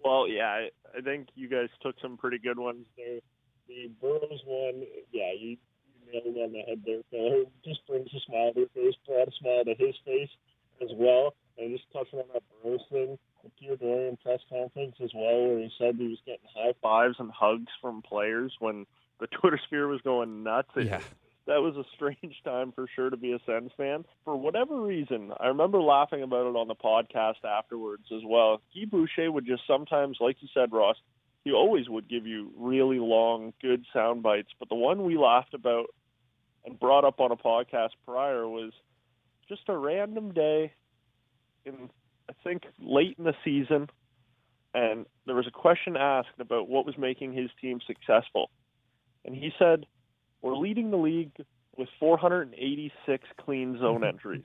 Well, 0.04 0.28
yeah, 0.28 0.68
I, 0.96 1.00
think 1.00 1.28
you 1.34 1.48
guys 1.48 1.68
took 1.82 1.96
some 2.00 2.16
pretty 2.16 2.38
good 2.38 2.58
ones 2.58 2.86
there. 2.96 3.18
The 3.66 3.90
Burrows 4.00 4.40
one, 4.46 4.84
yeah, 5.12 5.32
you, 5.36 5.56
you 5.58 6.12
nailed 6.12 6.36
it 6.36 6.40
on 6.40 6.52
the 6.52 6.60
head 6.60 6.82
there, 6.86 7.02
Phil. 7.10 7.42
It 7.42 7.52
just 7.64 7.84
brings 7.88 8.08
a 8.14 8.20
smile 8.26 8.52
to 8.52 8.60
your 8.60 8.68
face, 8.68 8.94
brought 9.06 9.28
a 9.28 9.32
smile 9.40 9.64
to 9.64 9.74
his 9.74 9.96
face 10.04 10.30
as 10.80 10.90
well. 10.94 11.34
And 11.58 11.76
just 11.76 11.90
touching 11.92 12.20
on 12.20 12.26
that 12.34 12.42
Burrows 12.62 12.80
thing, 12.90 13.18
the 13.42 13.50
Pierre 13.58 13.76
Dorion 13.76 14.16
press 14.22 14.40
conference 14.48 14.94
as 15.02 15.10
well, 15.14 15.48
where 15.48 15.58
he 15.58 15.70
said 15.76 15.96
he 15.96 16.06
was 16.06 16.18
getting 16.24 16.46
high 16.54 16.74
fives 16.80 17.16
and 17.18 17.30
hugs 17.32 17.72
from 17.80 18.02
players 18.02 18.54
when 18.60 18.86
the 19.18 19.26
Twitter 19.40 19.58
sphere 19.66 19.88
was 19.88 20.00
going 20.02 20.44
nuts. 20.44 20.70
It, 20.76 20.86
Yeah. 20.86 21.00
That 21.46 21.62
was 21.62 21.76
a 21.76 21.84
strange 21.94 22.36
time 22.44 22.72
for 22.72 22.86
sure 22.94 23.10
to 23.10 23.16
be 23.16 23.32
a 23.32 23.38
Sens 23.46 23.70
fan. 23.76 24.04
For 24.24 24.36
whatever 24.36 24.80
reason, 24.80 25.32
I 25.40 25.48
remember 25.48 25.80
laughing 25.80 26.22
about 26.22 26.46
it 26.46 26.56
on 26.56 26.68
the 26.68 26.74
podcast 26.74 27.44
afterwards 27.44 28.04
as 28.14 28.22
well. 28.26 28.60
Guy 28.74 28.84
Boucher 28.90 29.30
would 29.30 29.46
just 29.46 29.62
sometimes, 29.66 30.18
like 30.20 30.36
you 30.40 30.48
said, 30.52 30.72
Ross, 30.72 30.96
he 31.44 31.52
always 31.52 31.88
would 31.88 32.08
give 32.08 32.26
you 32.26 32.50
really 32.58 32.98
long, 32.98 33.52
good 33.62 33.84
sound 33.92 34.22
bites. 34.22 34.50
But 34.58 34.68
the 34.68 34.74
one 34.74 35.04
we 35.04 35.16
laughed 35.16 35.54
about 35.54 35.86
and 36.64 36.78
brought 36.78 37.04
up 37.04 37.20
on 37.20 37.30
a 37.30 37.36
podcast 37.36 37.90
prior 38.04 38.48
was 38.48 38.72
just 39.48 39.62
a 39.68 39.76
random 39.76 40.32
day 40.32 40.72
in, 41.64 41.88
I 42.28 42.32
think, 42.42 42.64
late 42.80 43.14
in 43.18 43.24
the 43.24 43.34
season. 43.44 43.88
And 44.74 45.06
there 45.24 45.36
was 45.36 45.46
a 45.46 45.52
question 45.52 45.96
asked 45.96 46.40
about 46.40 46.68
what 46.68 46.84
was 46.84 46.98
making 46.98 47.32
his 47.32 47.50
team 47.60 47.78
successful. 47.86 48.50
And 49.24 49.34
he 49.34 49.52
said, 49.58 49.86
we're 50.42 50.56
leading 50.56 50.90
the 50.90 50.96
league 50.96 51.32
with 51.76 51.88
486 52.00 53.28
clean 53.44 53.78
zone 53.78 54.04
entries. 54.08 54.44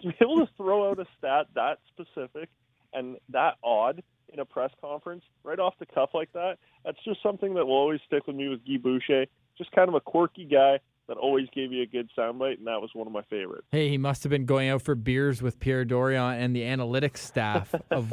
to 0.00 0.08
be 0.08 0.14
able 0.20 0.46
to 0.46 0.52
throw 0.56 0.90
out 0.90 0.98
a 0.98 1.06
stat 1.18 1.46
that 1.54 1.78
specific 1.88 2.48
and 2.92 3.16
that 3.30 3.54
odd 3.62 4.02
in 4.32 4.40
a 4.40 4.44
press 4.44 4.70
conference 4.80 5.22
right 5.44 5.58
off 5.58 5.74
the 5.78 5.86
cuff 5.86 6.10
like 6.14 6.32
that, 6.32 6.56
that's 6.84 7.02
just 7.04 7.22
something 7.22 7.54
that 7.54 7.66
will 7.66 7.74
always 7.74 8.00
stick 8.06 8.26
with 8.26 8.36
me 8.36 8.48
with 8.48 8.64
Guy 8.66 8.78
Boucher. 8.82 9.26
Just 9.58 9.70
kind 9.72 9.88
of 9.88 9.94
a 9.94 10.00
quirky 10.00 10.46
guy 10.46 10.78
that 11.08 11.16
always 11.18 11.46
gave 11.54 11.72
you 11.72 11.82
a 11.82 11.86
good 11.86 12.08
soundbite, 12.16 12.58
and 12.58 12.66
that 12.66 12.80
was 12.80 12.90
one 12.94 13.06
of 13.06 13.12
my 13.12 13.22
favorites. 13.22 13.66
Hey, 13.70 13.88
he 13.90 13.98
must 13.98 14.22
have 14.22 14.30
been 14.30 14.46
going 14.46 14.68
out 14.70 14.80
for 14.82 14.94
beers 14.94 15.42
with 15.42 15.58
Pierre 15.60 15.84
Dorion 15.84 16.38
and 16.38 16.56
the 16.56 16.62
analytics 16.62 17.18
staff 17.18 17.74
of 17.90 18.12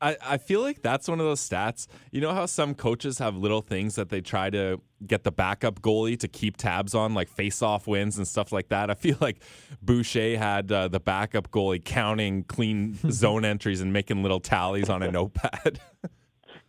I, 0.00 0.16
I 0.22 0.38
feel 0.38 0.60
like 0.60 0.82
that's 0.82 1.08
one 1.08 1.18
of 1.18 1.26
those 1.26 1.46
stats. 1.46 1.86
You 2.12 2.20
know 2.20 2.32
how 2.32 2.46
some 2.46 2.74
coaches 2.74 3.18
have 3.18 3.36
little 3.36 3.62
things 3.62 3.96
that 3.96 4.08
they 4.10 4.20
try 4.20 4.50
to 4.50 4.80
get 5.06 5.24
the 5.24 5.32
backup 5.32 5.80
goalie 5.80 6.18
to 6.20 6.28
keep 6.28 6.56
tabs 6.56 6.94
on, 6.94 7.14
like 7.14 7.28
face-off 7.28 7.86
wins 7.86 8.16
and 8.16 8.26
stuff 8.26 8.52
like 8.52 8.68
that. 8.68 8.90
I 8.90 8.94
feel 8.94 9.16
like 9.20 9.42
Boucher 9.82 10.38
had 10.38 10.70
uh, 10.70 10.88
the 10.88 11.00
backup 11.00 11.50
goalie 11.50 11.84
counting 11.84 12.44
clean 12.44 12.98
zone 13.10 13.44
entries 13.44 13.80
and 13.80 13.92
making 13.92 14.22
little 14.22 14.40
tallies 14.40 14.88
on 14.88 15.02
a 15.02 15.10
notepad. 15.10 15.80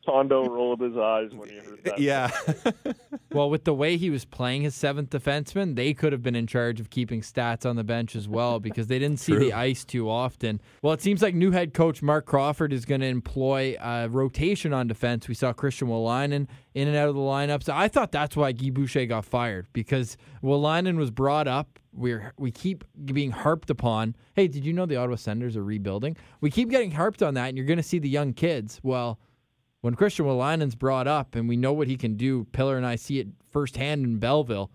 Tondo 0.05 0.47
rolled 0.47 0.81
his 0.81 0.97
eyes 0.97 1.29
when 1.33 1.49
he 1.49 1.55
heard 1.57 1.83
that. 1.83 1.99
yeah. 1.99 2.31
Well, 3.31 3.51
with 3.51 3.63
the 3.63 3.75
way 3.75 3.95
he 3.95 4.09
was 4.09 4.25
playing 4.25 4.63
his 4.63 4.73
seventh 4.73 5.11
defenseman, 5.11 5.75
they 5.75 5.93
could 5.93 6.13
have 6.13 6.23
been 6.23 6.35
in 6.35 6.47
charge 6.47 6.79
of 6.79 6.89
keeping 6.89 7.21
stats 7.21 7.63
on 7.63 7.75
the 7.75 7.83
bench 7.83 8.15
as 8.15 8.27
well 8.27 8.59
because 8.59 8.87
they 8.87 8.97
didn't 8.97 9.19
see 9.19 9.35
the 9.35 9.53
ice 9.53 9.85
too 9.85 10.09
often. 10.09 10.59
Well, 10.81 10.93
it 10.93 11.01
seems 11.01 11.21
like 11.21 11.35
new 11.35 11.51
head 11.51 11.75
coach 11.75 12.01
Mark 12.01 12.25
Crawford 12.25 12.73
is 12.73 12.85
going 12.85 13.01
to 13.01 13.07
employ 13.07 13.75
a 13.79 14.09
rotation 14.09 14.73
on 14.73 14.87
defense. 14.87 15.27
We 15.27 15.35
saw 15.35 15.53
Christian 15.53 15.89
Wolanin 15.89 16.47
in 16.73 16.87
and 16.87 16.97
out 16.97 17.07
of 17.07 17.13
the 17.13 17.21
lineups. 17.21 17.69
I 17.69 17.87
thought 17.87 18.11
that's 18.11 18.35
why 18.35 18.51
Guy 18.51 18.71
Boucher 18.71 19.05
got 19.05 19.25
fired 19.25 19.67
because 19.73 20.17
Wolainen 20.43 20.97
was 20.97 21.11
brought 21.11 21.47
up. 21.47 21.77
We're 21.93 22.33
we 22.37 22.49
keep 22.49 22.83
being 23.05 23.29
harped 23.29 23.69
upon. 23.69 24.15
Hey, 24.33 24.47
did 24.47 24.65
you 24.65 24.73
know 24.73 24.87
the 24.87 24.95
Ottawa 24.95 25.17
Senators 25.17 25.55
are 25.55 25.63
rebuilding? 25.63 26.17
We 26.41 26.49
keep 26.49 26.69
getting 26.69 26.91
harped 26.91 27.21
on 27.21 27.35
that, 27.35 27.49
and 27.49 27.57
you're 27.57 27.67
going 27.67 27.77
to 27.77 27.83
see 27.83 27.99
the 27.99 28.09
young 28.09 28.33
kids. 28.33 28.79
Well 28.81 29.19
when 29.81 29.95
Christian 29.95 30.25
Wolanin's 30.25 30.75
brought 30.75 31.07
up 31.07 31.35
and 31.35 31.47
we 31.47 31.57
know 31.57 31.73
what 31.73 31.87
he 31.87 31.97
can 31.97 32.15
do, 32.15 32.45
Pillar 32.51 32.77
and 32.77 32.85
I 32.85 32.95
see 32.95 33.19
it 33.19 33.27
firsthand 33.51 34.05
in 34.05 34.17
Belleville. 34.17 34.71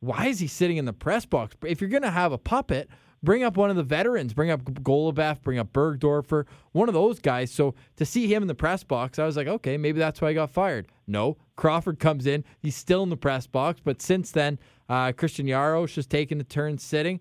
Why 0.00 0.26
is 0.26 0.38
he 0.38 0.46
sitting 0.46 0.76
in 0.76 0.84
the 0.84 0.92
press 0.92 1.24
box? 1.24 1.56
If 1.64 1.80
you're 1.80 1.90
going 1.90 2.02
to 2.02 2.10
have 2.10 2.32
a 2.32 2.38
puppet, 2.38 2.88
bring 3.22 3.42
up 3.42 3.56
one 3.56 3.70
of 3.70 3.76
the 3.76 3.82
veterans. 3.82 4.34
Bring 4.34 4.50
up 4.50 4.62
Goloubef, 4.62 5.42
bring 5.42 5.58
up 5.58 5.72
Bergdorfer, 5.72 6.44
one 6.72 6.88
of 6.88 6.94
those 6.94 7.18
guys. 7.18 7.50
So 7.50 7.74
to 7.96 8.04
see 8.04 8.32
him 8.32 8.42
in 8.42 8.48
the 8.48 8.54
press 8.54 8.84
box, 8.84 9.18
I 9.18 9.24
was 9.24 9.36
like, 9.36 9.48
okay, 9.48 9.76
maybe 9.76 9.98
that's 9.98 10.20
why 10.20 10.28
he 10.28 10.34
got 10.34 10.50
fired. 10.50 10.88
No, 11.06 11.38
Crawford 11.56 11.98
comes 11.98 12.26
in. 12.26 12.44
He's 12.58 12.76
still 12.76 13.02
in 13.02 13.08
the 13.08 13.16
press 13.16 13.46
box, 13.46 13.80
but 13.82 14.00
since 14.02 14.30
then, 14.30 14.58
uh, 14.88 15.12
Christian 15.12 15.46
Jaros 15.46 15.96
has 15.96 16.06
taken 16.06 16.40
a 16.40 16.44
turn 16.44 16.78
sitting. 16.78 17.20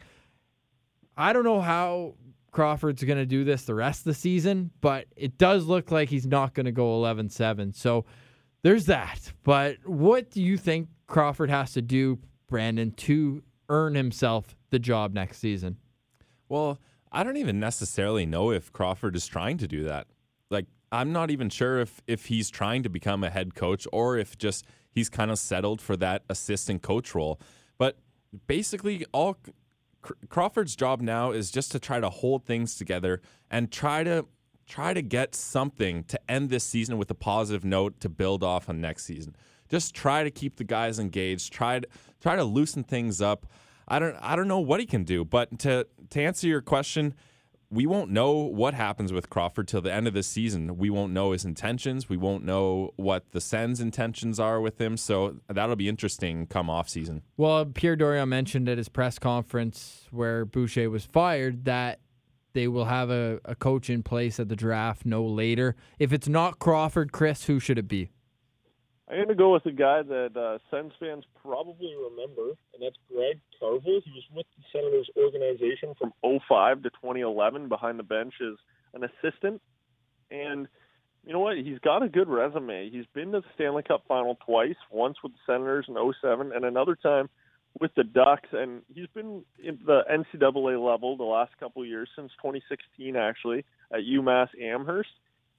I 1.16 1.32
don't 1.32 1.44
know 1.46 1.62
how 1.62 2.16
Crawford's 2.54 3.04
going 3.04 3.18
to 3.18 3.26
do 3.26 3.44
this 3.44 3.64
the 3.66 3.76
rest 3.76 4.02
of 4.02 4.06
the 4.06 4.14
season, 4.14 4.72
but 4.80 5.08
it 5.18 5.38
does 5.38 5.66
look 5.66 5.92
like 5.92 6.08
he's 6.08 6.28
not 6.28 6.54
going 6.54 6.68
to 6.68 6.72
go 6.72 6.94
11 6.94 7.30
7. 7.30 7.74
So 7.74 8.06
there's 8.62 8.86
that. 8.86 9.34
But 9.44 9.78
what 9.86 10.30
do 10.30 10.42
you 10.42 10.58
think 10.58 10.88
Crawford 11.08 11.50
has 11.50 11.74
to 11.74 11.82
do, 11.82 12.20
Brandon, 12.48 12.92
to 12.92 13.44
earn 13.70 13.96
himself 13.96 14.56
the 14.70 14.80
job 14.80 15.14
next 15.14 15.40
season? 15.40 15.78
Well, 16.48 16.80
I 17.12 17.24
don't 17.24 17.38
even 17.38 17.60
necessarily 17.60 18.26
know 18.26 18.52
if 18.52 18.72
Crawford 18.72 19.16
is 19.16 19.28
trying 19.28 19.58
to 19.58 19.68
do 19.68 19.84
that. 19.86 20.08
Like, 20.50 20.68
I'm 20.92 21.12
not 21.12 21.32
even 21.32 21.50
sure 21.50 21.80
if 21.80 22.02
if 22.06 22.28
he's 22.28 22.50
trying 22.50 22.84
to 22.84 22.90
become 22.90 23.24
a 23.24 23.32
head 23.32 23.56
coach 23.56 23.88
or 23.92 24.18
if 24.18 24.38
just 24.38 24.66
he's 24.92 25.10
kind 25.10 25.32
of 25.32 25.40
settled 25.40 25.82
for 25.82 25.98
that 25.98 26.24
assistant 26.30 26.84
coach 26.84 27.16
role. 27.16 27.40
But 27.80 27.98
basically, 28.46 29.06
all 29.12 29.38
Crawford's 30.30 30.76
job 30.76 31.02
now 31.02 31.32
is 31.32 31.52
just 31.52 31.72
to 31.72 31.80
try 31.80 32.00
to 32.00 32.10
hold 32.10 32.46
things 32.46 32.76
together 32.76 33.22
and 33.50 33.72
try 33.72 34.04
to 34.04 34.26
try 34.66 34.94
to 34.94 35.02
get 35.02 35.36
something 35.36 36.04
to 36.06 36.20
end 36.32 36.50
this 36.50 36.64
season 36.64 36.98
with 36.98 37.12
a 37.12 37.16
positive 37.16 37.66
note 37.66 38.00
to 38.00 38.10
build 38.10 38.44
off 38.44 38.70
on 38.70 38.80
next 38.80 39.04
season. 39.06 39.36
Just 39.70 39.94
try 39.94 40.24
to 40.24 40.32
keep 40.32 40.56
the 40.58 40.64
guys 40.64 41.00
engaged. 41.00 41.52
Try 41.52 41.80
to 41.80 41.88
try 42.22 42.36
to 42.36 42.44
loosen 42.44 42.84
things 42.84 43.22
up. 43.22 43.46
I 43.88 44.00
don't 44.00 44.16
I 44.22 44.36
don't 44.36 44.48
know 44.48 44.60
what 44.60 44.80
he 44.80 44.86
can 44.86 45.04
do, 45.04 45.26
but 45.26 45.60
to 45.60 45.88
to 46.12 46.22
answer 46.22 46.48
your 46.48 46.62
question, 46.62 47.14
we 47.74 47.88
won't 47.88 48.12
know 48.12 48.34
what 48.34 48.76
happens 48.76 49.12
with 49.12 49.30
Crawford 49.30 49.68
till 49.68 49.82
the 49.82 49.92
end 49.92 50.08
of 50.08 50.14
the 50.14 50.22
season. 50.22 50.78
We 50.78 50.92
won't 50.92 51.12
know 51.12 51.32
his 51.32 51.44
intentions. 51.44 52.08
We 52.08 52.18
won't 52.18 52.44
know 52.44 52.92
what 52.98 53.32
the 53.32 53.42
Sens' 53.42 53.80
intentions 53.80 54.40
are 54.40 54.62
with 54.62 54.80
him. 54.80 54.96
So 54.96 55.38
that'll 55.48 55.76
be 55.76 55.90
interesting 55.90 56.46
come 56.46 56.70
off 56.70 56.88
season. 56.88 57.24
Well, 57.36 57.66
Pierre 57.66 57.98
Dorion 57.98 58.30
mentioned 58.30 58.70
at 58.70 58.78
his 58.78 58.90
press 58.90 59.18
conference 59.18 60.06
where 60.12 60.46
Boucher 60.46 60.90
was 60.90 61.06
fired 61.06 61.66
that 61.66 62.00
they 62.54 62.68
will 62.68 62.86
have 62.86 63.10
a, 63.10 63.40
a 63.46 63.56
coach 63.56 63.90
in 63.90 64.04
place 64.04 64.40
at 64.40 64.50
the 64.50 64.56
draft 64.56 65.06
no 65.06 65.26
later. 65.26 65.76
If 65.98 66.14
it's 66.14 66.28
not 66.28 66.60
Crawford, 66.60 67.12
Chris, 67.12 67.46
who 67.46 67.60
should 67.60 67.80
it 67.80 67.88
be? 67.88 68.12
I'm 69.10 69.18
going 69.18 69.28
to 69.28 69.36
go 69.36 69.54
with 69.54 69.66
a 69.66 69.72
guy 69.72 70.02
that 70.02 70.38
uh, 70.38 70.58
Sens 70.72 70.94
fans 71.00 71.24
probably 71.42 71.94
remember, 71.94 72.56
and 72.74 72.82
that's 72.82 72.96
Greg 73.12 73.40
Carvel. 73.60 74.02
He 74.06 74.12
was 74.12 74.24
with 74.34 74.46
the 74.58 74.64
Senators 74.72 75.10
organization 75.18 75.94
from 76.00 76.13
05 76.54 76.84
to 76.84 76.90
2011 76.90 77.68
behind 77.68 78.00
the 78.00 78.04
bench 78.04 78.34
as 78.42 78.56
an 78.94 79.04
assistant. 79.04 79.62
And 80.32 80.68
you 81.26 81.34
know 81.34 81.40
what? 81.40 81.58
He's 81.58 81.80
got 81.80 82.04
a 82.04 82.10
good 82.10 82.28
resume. 82.28 82.90
He's 82.90 83.06
been 83.14 83.32
to 83.32 83.40
the 83.42 83.48
Stanley 83.56 83.84
Cup 83.84 84.04
final 84.08 84.38
twice, 84.46 84.76
once 84.92 85.18
with 85.24 85.34
the 85.34 85.54
Senators 85.54 85.86
in 85.88 85.96
07 85.96 86.52
and 86.54 86.66
another 86.66 86.96
time 86.96 87.30
with 87.80 87.92
the 87.96 88.04
Ducks. 88.04 88.50
And 88.52 88.82
he's 88.94 89.08
been 89.14 89.44
in 89.64 89.80
the 89.86 90.02
NCAA 90.12 90.84
level 90.84 91.18
the 91.18 91.24
last 91.24 91.52
couple 91.60 91.82
of 91.82 91.88
years, 91.88 92.10
since 92.16 92.32
2016 92.42 93.16
actually, 93.16 93.66
at 93.92 94.02
UMass 94.02 94.50
Amherst. 94.62 95.10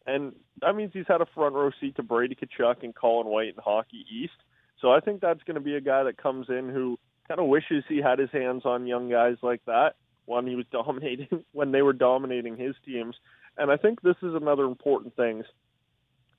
And 0.07 0.35
that 0.61 0.77
means 0.77 0.91
he's 0.93 1.09
had 1.09 1.23
a 1.23 1.27
front 1.35 1.55
row 1.55 1.71
seat 1.81 1.97
to 1.97 2.03
Brady 2.03 2.37
Tkachuk 2.37 2.83
and 2.83 2.95
Colin 2.95 3.27
White 3.27 3.49
in 3.49 3.55
Hockey 3.59 4.05
East. 4.13 4.35
So 4.83 4.93
I 4.93 5.01
think 5.01 5.23
that's 5.23 5.43
going 5.45 5.55
to 5.55 5.63
be 5.63 5.77
a 5.77 5.81
guy 5.81 6.03
that 6.05 6.19
comes 6.19 6.47
in 6.51 6.69
who 6.69 6.99
kind 7.27 7.41
of 7.41 7.47
wishes 7.47 7.85
he 7.89 8.03
had 8.03 8.19
his 8.19 8.29
hands 8.31 8.63
on 8.67 8.87
young 8.87 9.09
guys 9.09 9.37
like 9.43 9.65
that 9.65 9.95
when 10.27 10.47
he 10.47 10.57
was 10.57 10.67
dominating 10.73 11.45
when 11.53 11.73
they 11.73 11.83
were 11.83 11.93
dominating 11.93 12.57
his 12.57 12.75
teams. 12.85 13.17
And 13.57 13.71
I 13.71 13.77
think 13.77 14.03
this 14.03 14.17
is 14.23 14.35
another 14.35 14.65
important 14.65 15.17
thing. 15.17 15.45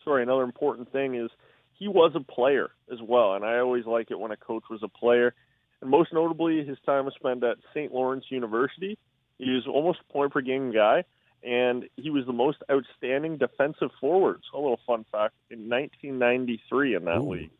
Sorry, 0.03 0.23
another 0.23 0.43
important 0.43 0.91
thing 0.91 1.15
is 1.15 1.31
he 1.73 1.87
was 1.87 2.13
a 2.15 2.19
player 2.19 2.69
as 2.91 2.99
well, 3.01 3.33
and 3.33 3.43
I 3.45 3.59
always 3.59 3.85
like 3.85 4.11
it 4.11 4.19
when 4.19 4.31
a 4.31 4.37
coach 4.37 4.63
was 4.69 4.81
a 4.83 4.87
player. 4.87 5.33
And 5.81 5.89
most 5.89 6.13
notably, 6.13 6.63
his 6.65 6.77
time 6.85 7.05
was 7.05 7.13
spent 7.15 7.43
at 7.43 7.57
St. 7.73 7.93
Lawrence 7.93 8.25
University. 8.29 8.97
He 9.37 9.51
was 9.51 9.67
almost 9.67 9.99
a 10.07 10.13
point 10.13 10.31
per 10.31 10.41
game 10.41 10.71
guy, 10.71 11.03
and 11.43 11.85
he 11.97 12.09
was 12.09 12.25
the 12.25 12.33
most 12.33 12.59
outstanding 12.71 13.37
defensive 13.37 13.91
forward. 13.99 14.41
forwards. 14.41 14.43
A 14.53 14.57
little 14.57 14.79
fun 14.87 15.05
fact 15.11 15.33
in 15.49 15.69
1993 15.69 16.95
in 16.95 17.05
that 17.05 17.17
Ooh. 17.17 17.31
league. 17.31 17.51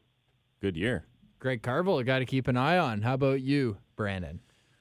Good 0.61 0.77
year. 0.77 1.05
Greg 1.39 1.61
Carville, 1.61 1.93
Carvel, 1.93 2.03
got 2.03 2.19
to 2.19 2.25
keep 2.25 2.47
an 2.47 2.57
eye 2.57 2.77
on. 2.77 3.01
How 3.01 3.15
about 3.15 3.41
you, 3.41 3.77
Brandon? 3.95 4.39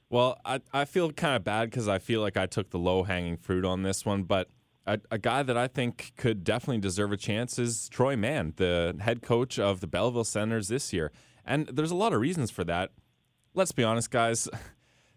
Well, 0.09 0.39
I, 0.45 0.61
I 0.71 0.85
feel 0.85 1.11
kind 1.11 1.35
of 1.35 1.43
bad 1.43 1.69
because 1.69 1.87
I 1.87 1.99
feel 1.99 2.21
like 2.21 2.37
I 2.37 2.45
took 2.45 2.69
the 2.69 2.79
low 2.79 3.03
hanging 3.03 3.37
fruit 3.37 3.65
on 3.65 3.83
this 3.83 4.05
one, 4.05 4.23
but 4.23 4.49
a, 4.85 4.99
a 5.09 5.17
guy 5.17 5.43
that 5.43 5.57
I 5.57 5.67
think 5.67 6.13
could 6.15 6.43
definitely 6.43 6.79
deserve 6.79 7.11
a 7.11 7.17
chance 7.17 7.57
is 7.57 7.89
Troy 7.89 8.15
Mann, 8.15 8.53
the 8.57 8.95
head 8.99 9.21
coach 9.21 9.57
of 9.57 9.81
the 9.81 9.87
Belleville 9.87 10.23
Senators 10.23 10.67
this 10.67 10.93
year. 10.93 11.11
And 11.43 11.67
there's 11.67 11.91
a 11.91 11.95
lot 11.95 12.13
of 12.13 12.21
reasons 12.21 12.51
for 12.51 12.63
that. 12.65 12.91
Let's 13.53 13.71
be 13.71 13.83
honest, 13.83 14.11
guys. 14.11 14.47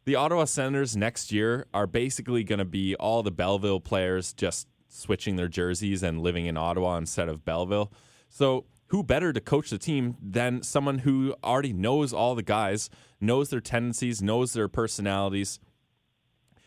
The 0.05 0.15
Ottawa 0.15 0.47
Senators 0.47 0.97
next 0.97 1.33
year 1.33 1.67
are 1.75 1.87
basically 1.87 2.43
going 2.43 2.61
to 2.61 2.65
be 2.65 2.97
all 2.97 3.23
the 3.23 3.31
Belleville 3.31 3.81
players 3.81 4.33
just 4.33 4.67
switching 4.89 5.37
their 5.37 5.49
jerseys 5.49 6.03
and 6.03 6.23
living 6.23 6.47
in 6.47 6.57
Ottawa 6.57 6.97
instead 6.97 7.29
of 7.29 7.45
Belleville. 7.45 7.93
So 8.31 8.65
who 8.89 9.03
better 9.03 9.33
to 9.33 9.41
coach 9.41 9.71
the 9.71 9.79
team 9.79 10.17
than 10.23 10.63
someone 10.63 10.99
who 10.99 11.35
already 11.45 11.73
knows 11.73 12.13
all 12.13 12.35
the 12.35 12.43
guys, 12.43 12.91
knows 13.21 13.51
their 13.51 13.61
tendencies, 13.61 14.23
knows 14.23 14.53
their 14.53 14.69
personalities. 14.69 15.61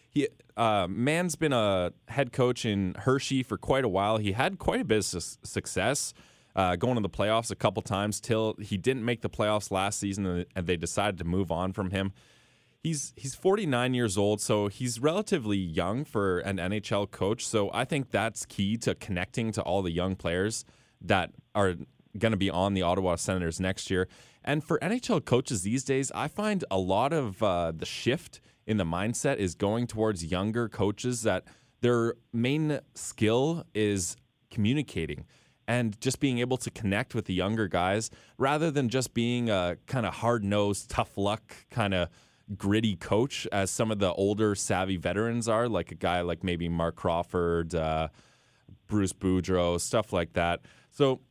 He 0.10 0.28
uh, 0.58 0.88
Mann's 0.90 1.36
been 1.36 1.54
a 1.54 1.94
head 2.10 2.32
coach 2.32 2.66
in 2.66 2.96
Hershey 3.00 3.44
for 3.44 3.58
quite 3.58 3.84
a 3.84 3.90
while. 3.90 4.18
He 4.18 4.34
had 4.34 4.60
quite 4.60 4.82
a 4.82 4.86
bit 4.86 5.00
of 5.00 5.06
su- 5.06 5.38
success 5.44 6.14
uh, 6.56 6.76
going 6.76 6.96
to 6.96 7.02
the 7.02 7.10
playoffs 7.10 7.52
a 7.52 7.56
couple 7.56 7.82
times 7.82 8.20
till 8.20 8.56
he 8.62 8.78
didn't 8.78 9.06
make 9.06 9.22
the 9.22 9.30
playoffs 9.30 9.72
last 9.72 10.00
season 10.00 10.46
and 10.56 10.68
they 10.68 10.78
decided 10.78 11.18
to 11.20 11.24
move 11.24 11.52
on 11.52 11.74
from 11.74 11.92
him. 11.92 12.14
He's 12.84 13.14
he's 13.16 13.36
49 13.36 13.94
years 13.94 14.18
old, 14.18 14.42
so 14.42 14.68
he's 14.68 15.00
relatively 15.00 15.58
young 15.58 16.04
for 16.04 16.40
an 16.40 16.58
NHL 16.58 17.12
coach. 17.12 17.46
So 17.46 17.70
I 17.74 17.86
think 17.86 18.10
that's 18.10 18.46
key 18.46 18.76
to 18.78 18.96
connecting 18.96 19.52
to 19.54 19.62
all 19.62 19.84
the 19.84 19.92
young 19.92 20.16
players 20.16 20.66
that 21.00 21.32
are 21.54 21.76
going 22.18 22.32
to 22.32 22.38
be 22.38 22.50
on 22.50 22.74
the 22.74 22.82
Ottawa 22.82 23.16
Senators 23.16 23.60
next 23.60 23.90
year. 23.90 24.08
And 24.44 24.64
for 24.64 24.80
NHL 24.80 25.24
coaches 25.26 25.62
these 25.62 25.84
days, 25.84 26.12
I 26.14 26.28
find 26.28 26.64
a 26.72 26.78
lot 26.78 27.14
of 27.14 27.42
uh, 27.44 27.72
the 27.76 27.86
shift 27.86 28.42
in 28.66 28.78
the 28.78 28.86
mindset 28.86 29.38
is 29.38 29.56
going 29.56 29.88
towards 29.88 30.26
younger 30.26 30.68
coaches 30.70 31.24
that 31.24 31.44
their 31.82 32.16
main 32.34 32.80
skill 32.96 33.66
is 33.74 34.16
communicating 34.50 35.26
and 35.68 36.00
just 36.02 36.20
being 36.20 36.40
able 36.40 36.58
to 36.58 36.70
connect 36.72 37.16
with 37.16 37.26
the 37.26 37.34
younger 37.34 37.68
guys 37.68 38.10
rather 38.38 38.72
than 38.72 38.90
just 38.90 39.14
being 39.14 39.50
a 39.50 39.78
kind 39.88 40.06
of 40.06 40.16
hard 40.16 40.44
nosed, 40.44 40.90
tough 40.90 41.18
luck 41.18 41.56
kind 41.70 41.94
of 41.94 42.10
gritty 42.58 42.96
coach 42.96 43.48
as 43.52 43.72
some 43.72 43.92
of 43.92 44.00
the 44.00 44.12
older 44.14 44.56
savvy 44.56 44.98
veterans 44.98 45.48
are, 45.48 45.70
like 45.70 45.92
a 45.92 45.96
guy 45.96 46.22
like 46.22 46.44
maybe 46.44 46.68
Mark 46.68 46.96
Crawford, 46.96 47.74
uh, 47.74 48.10
Bruce 48.88 49.14
Boudreau, 49.14 49.80
stuff 49.80 50.12
like 50.12 50.34
that. 50.34 50.62
So 50.90 51.22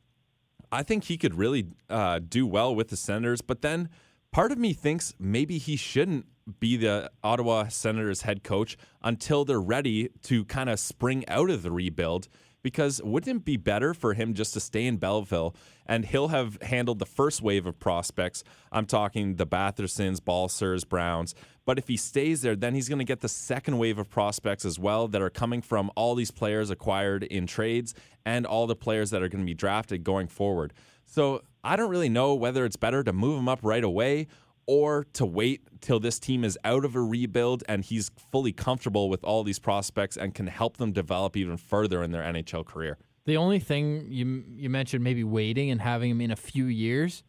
I 0.73 0.83
think 0.83 1.05
he 1.05 1.17
could 1.17 1.35
really 1.35 1.67
uh, 1.89 2.21
do 2.21 2.47
well 2.47 2.75
with 2.75 2.89
the 2.89 2.97
Senators, 2.97 3.41
but 3.41 3.63
then 3.63 3.89
part 4.31 4.53
of 4.53 4.59
me 4.59 4.73
thinks 4.73 5.15
maybe 5.19 5.59
he 5.59 5.77
shouldn't 5.77 6.27
be 6.59 6.77
the 6.77 7.11
Ottawa 7.23 7.69
Senators 7.69 8.23
head 8.23 8.43
coach 8.43 8.77
until 9.03 9.45
they're 9.45 9.61
ready 9.61 10.11
to 10.23 10.45
kind 10.47 10.69
of 10.69 10.81
spring 10.81 11.25
out 11.29 11.51
of 11.51 11.63
the 11.63 11.71
rebuild 11.71 12.29
because 12.63 13.01
wouldn't 13.03 13.37
it 13.37 13.45
be 13.45 13.57
better 13.57 13.95
for 13.95 14.15
him 14.15 14.35
just 14.35 14.55
to 14.55 14.61
stay 14.61 14.87
in 14.87 14.97
Belleville 14.97 15.55
and 15.87 16.05
he'll 16.05 16.29
have 16.29 16.59
handled 16.63 16.99
the 16.99 17.07
first 17.07 17.43
wave 17.43 17.67
of 17.67 17.79
prospects? 17.79 18.45
I'm 18.73 18.87
talking 18.87 19.37
the 19.37 19.47
Bathersons, 19.47 20.25
Balcers, 20.25 20.85
Browns. 20.85 21.35
But 21.65 21.79
if 21.79 21.89
he 21.89 21.97
stays 21.97 22.43
there, 22.43 22.57
then 22.57 22.75
he's 22.75 22.89
going 22.89 22.99
to 22.99 23.05
get 23.05 23.21
the 23.21 23.29
second 23.29 23.79
wave 23.79 23.99
of 23.99 24.11
prospects 24.11 24.65
as 24.65 24.79
well 24.79 25.09
that 25.09 25.23
are 25.23 25.31
coming 25.31 25.63
from 25.63 25.91
all 25.95 26.15
these 26.15 26.31
players 26.31 26.71
acquired 26.71 27.23
in 27.25 27.47
trades 27.47 27.95
and 28.25 28.47
all 28.47 28.67
the 28.67 28.77
players 28.77 29.11
that 29.11 29.23
are 29.23 29.29
going 29.29 29.43
to 29.43 29.47
be 29.47 29.55
drafted 29.55 30.05
going 30.05 30.29
forward. 30.29 30.73
So 31.05 31.43
I 31.63 31.77
don't 31.77 31.91
really 31.91 32.09
know 32.09 32.35
whether 32.35 32.65
it's 32.65 32.77
better 32.77 33.03
to 33.03 33.13
move 33.13 33.39
him 33.39 33.49
up 33.49 33.61
right 33.63 33.85
away 33.85 34.29
or 34.71 35.05
to 35.13 35.27
wait 35.27 35.63
till 35.81 35.99
this 35.99 36.21
team 36.21 36.45
is 36.45 36.57
out 36.63 36.85
of 36.85 36.95
a 36.95 37.01
rebuild 37.01 37.65
and 37.69 37.85
he's 37.85 38.13
fully 38.31 38.53
comfortable 38.53 39.11
with 39.11 39.25
all 39.25 39.43
these 39.43 39.59
prospects 39.59 40.17
and 40.17 40.33
can 40.33 40.47
help 40.47 40.77
them 40.77 40.93
develop 40.93 41.37
even 41.37 41.57
further 41.57 42.05
in 42.05 42.13
their 42.13 42.23
NHL 42.23 42.65
career. 42.65 42.97
The 43.25 43.37
only 43.37 43.59
thing 43.59 44.07
you 44.09 44.45
you 44.47 44.71
mentioned 44.71 45.03
maybe 45.03 45.25
waiting 45.25 45.73
and 45.73 45.81
having 45.81 46.13
him 46.13 46.21
in 46.21 46.31
a 46.31 46.37
few 46.37 46.67
years, 46.67 47.25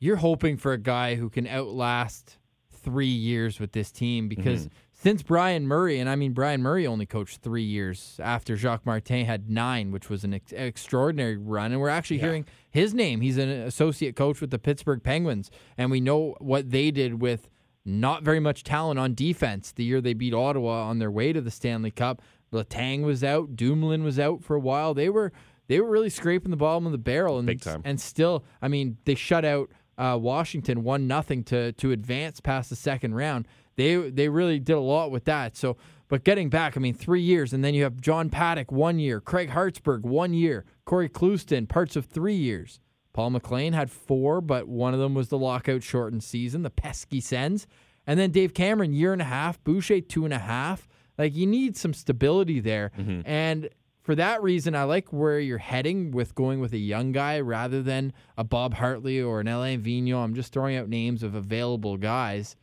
you're 0.00 0.16
hoping 0.16 0.56
for 0.56 0.72
a 0.72 0.78
guy 0.78 1.14
who 1.14 1.30
can 1.30 1.46
outlast 1.46 2.36
3 2.82 3.06
years 3.06 3.60
with 3.60 3.70
this 3.70 3.92
team 3.92 4.26
because 4.26 4.62
mm-hmm. 4.62 4.76
Since 4.98 5.22
Brian 5.22 5.66
Murray 5.66 6.00
and 6.00 6.08
I 6.08 6.16
mean 6.16 6.32
Brian 6.32 6.62
Murray 6.62 6.86
only 6.86 7.04
coached 7.04 7.42
3 7.42 7.62
years 7.62 8.18
after 8.22 8.56
Jacques 8.56 8.86
Martin 8.86 9.26
had 9.26 9.50
9, 9.50 9.92
which 9.92 10.08
was 10.08 10.24
an 10.24 10.32
ex- 10.32 10.52
extraordinary 10.52 11.36
run 11.36 11.70
and 11.70 11.80
we're 11.80 11.90
actually 11.90 12.16
yeah. 12.16 12.22
hearing 12.24 12.46
his 12.70 12.94
name. 12.94 13.20
He's 13.20 13.36
an 13.36 13.50
associate 13.50 14.16
coach 14.16 14.40
with 14.40 14.50
the 14.50 14.58
Pittsburgh 14.58 15.02
Penguins, 15.02 15.50
and 15.76 15.90
we 15.90 16.00
know 16.00 16.34
what 16.40 16.70
they 16.70 16.90
did 16.90 17.20
with 17.20 17.50
not 17.84 18.22
very 18.22 18.40
much 18.40 18.64
talent 18.64 18.98
on 18.98 19.14
defense 19.14 19.70
the 19.70 19.84
year 19.84 20.00
they 20.00 20.14
beat 20.14 20.32
Ottawa 20.32 20.88
on 20.88 20.98
their 20.98 21.10
way 21.10 21.32
to 21.32 21.42
the 21.42 21.50
Stanley 21.50 21.90
Cup. 21.90 22.22
Letang 22.50 23.02
was 23.02 23.22
out, 23.22 23.54
Dumoulin 23.54 24.02
was 24.02 24.18
out 24.18 24.42
for 24.42 24.56
a 24.56 24.60
while. 24.60 24.94
They 24.94 25.10
were 25.10 25.30
they 25.68 25.78
were 25.78 25.90
really 25.90 26.10
scraping 26.10 26.50
the 26.50 26.56
bottom 26.56 26.86
of 26.86 26.92
the 26.92 26.98
barrel, 26.98 27.38
and 27.38 27.46
Big 27.46 27.60
time. 27.60 27.82
and 27.84 28.00
still, 28.00 28.44
I 28.62 28.68
mean, 28.68 28.96
they 29.04 29.14
shut 29.14 29.44
out 29.44 29.70
uh, 29.98 30.18
Washington 30.20 30.84
one 30.84 31.06
nothing 31.06 31.44
to 31.44 31.72
to 31.72 31.92
advance 31.92 32.40
past 32.40 32.70
the 32.70 32.76
second 32.76 33.14
round. 33.14 33.46
They 33.76 34.10
they 34.10 34.28
really 34.28 34.58
did 34.58 34.74
a 34.74 34.80
lot 34.80 35.10
with 35.10 35.24
that. 35.24 35.56
So, 35.56 35.76
but 36.08 36.24
getting 36.24 36.48
back, 36.48 36.76
I 36.76 36.80
mean, 36.80 36.94
three 36.94 37.20
years, 37.20 37.52
and 37.52 37.64
then 37.64 37.74
you 37.74 37.82
have 37.84 38.00
John 38.00 38.30
Paddock 38.30 38.72
one 38.72 38.98
year, 38.98 39.20
Craig 39.20 39.50
Hartsburg 39.50 40.04
one 40.04 40.32
year, 40.32 40.64
Cory 40.84 41.08
Clouston 41.08 41.66
parts 41.66 41.96
of 41.96 42.06
three 42.06 42.34
years. 42.34 42.80
Paul 43.12 43.30
McLean 43.30 43.72
had 43.72 43.90
four, 43.90 44.42
but 44.42 44.68
one 44.68 44.92
of 44.92 45.00
them 45.00 45.14
was 45.14 45.28
the 45.28 45.38
lockout 45.38 45.82
shortened 45.82 46.22
season, 46.22 46.62
the 46.62 46.70
pesky 46.70 47.20
sends. 47.20 47.66
And 48.06 48.20
then 48.20 48.30
Dave 48.30 48.54
Cameron, 48.54 48.92
year 48.92 49.12
and 49.12 49.22
a 49.22 49.26
half, 49.26 49.62
Boucher, 49.64 50.02
two 50.02 50.24
and 50.24 50.34
a 50.34 50.38
half. 50.38 50.86
Like 51.18 51.34
you 51.34 51.46
need 51.46 51.76
some 51.76 51.94
stability 51.94 52.60
there. 52.60 52.92
Mm-hmm. 52.96 53.22
And 53.24 53.70
for 54.02 54.14
that 54.14 54.42
reason, 54.42 54.76
I 54.76 54.84
like 54.84 55.12
where 55.12 55.40
you're 55.40 55.58
heading 55.58 56.12
with 56.12 56.34
going 56.34 56.60
with 56.60 56.72
a 56.72 56.78
young 56.78 57.10
guy 57.10 57.40
rather 57.40 57.82
than 57.82 58.12
a 58.36 58.44
Bob 58.44 58.74
Hartley 58.74 59.20
or 59.20 59.40
an 59.40 59.48
Alain 59.48 59.82
Vigneault. 59.82 60.22
I'm 60.22 60.34
just 60.34 60.52
throwing 60.52 60.76
out 60.76 60.88
names 60.88 61.22
of 61.22 61.34
available 61.34 61.96
guys. 61.96 62.54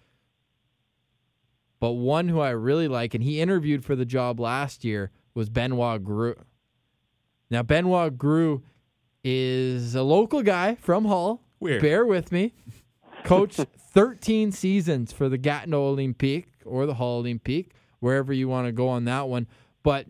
But 1.83 1.95
one 1.95 2.29
who 2.29 2.39
I 2.39 2.51
really 2.51 2.87
like, 2.87 3.13
and 3.13 3.21
he 3.21 3.41
interviewed 3.41 3.83
for 3.83 3.93
the 3.93 4.05
job 4.05 4.39
last 4.39 4.85
year, 4.85 5.11
was 5.33 5.49
Benoit 5.49 6.01
Groulx. 6.01 6.37
Now, 7.51 7.61
Benoit 7.61 8.17
Groulx 8.17 8.61
is 9.21 9.93
a 9.93 10.01
local 10.01 10.43
guy 10.43 10.75
from 10.75 11.03
Hull. 11.03 11.43
Weird. 11.59 11.81
Bear 11.81 12.05
with 12.05 12.31
me. 12.31 12.53
Coached 13.25 13.65
13 13.91 14.53
seasons 14.53 15.11
for 15.11 15.27
the 15.27 15.37
Gatineau 15.37 15.93
Olympique 15.93 16.45
or 16.63 16.85
the 16.85 16.93
Hull 16.93 17.21
Olympique, 17.21 17.71
wherever 17.99 18.31
you 18.31 18.47
want 18.47 18.65
to 18.67 18.71
go 18.71 18.87
on 18.87 19.03
that 19.03 19.27
one. 19.27 19.45
But 19.83 20.07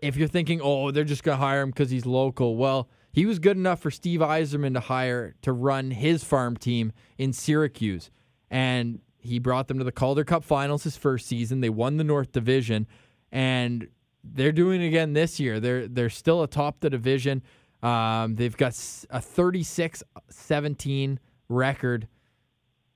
if 0.00 0.16
you're 0.16 0.28
thinking, 0.28 0.60
oh, 0.62 0.92
they're 0.92 1.02
just 1.02 1.24
going 1.24 1.38
to 1.38 1.44
hire 1.44 1.62
him 1.62 1.70
because 1.70 1.90
he's 1.90 2.06
local, 2.06 2.54
well, 2.54 2.88
he 3.10 3.26
was 3.26 3.40
good 3.40 3.56
enough 3.56 3.80
for 3.80 3.90
Steve 3.90 4.20
Yzerman 4.20 4.74
to 4.74 4.80
hire 4.80 5.34
to 5.42 5.52
run 5.52 5.90
his 5.90 6.22
farm 6.22 6.56
team 6.56 6.92
in 7.18 7.32
Syracuse. 7.32 8.12
And 8.48 9.00
he 9.18 9.38
brought 9.38 9.68
them 9.68 9.78
to 9.78 9.84
the 9.84 9.92
Calder 9.92 10.24
Cup 10.24 10.44
finals 10.44 10.84
his 10.84 10.96
first 10.96 11.26
season. 11.26 11.60
They 11.60 11.68
won 11.68 11.96
the 11.96 12.04
North 12.04 12.32
Division, 12.32 12.86
and 13.30 13.88
they're 14.24 14.52
doing 14.52 14.82
it 14.82 14.86
again 14.86 15.12
this 15.12 15.38
year. 15.40 15.60
They're 15.60 15.86
they're 15.88 16.10
still 16.10 16.42
atop 16.42 16.80
the 16.80 16.90
division. 16.90 17.42
Um, 17.82 18.34
they've 18.34 18.56
got 18.56 18.72
a 19.10 19.20
36-17 19.20 21.18
record. 21.48 22.08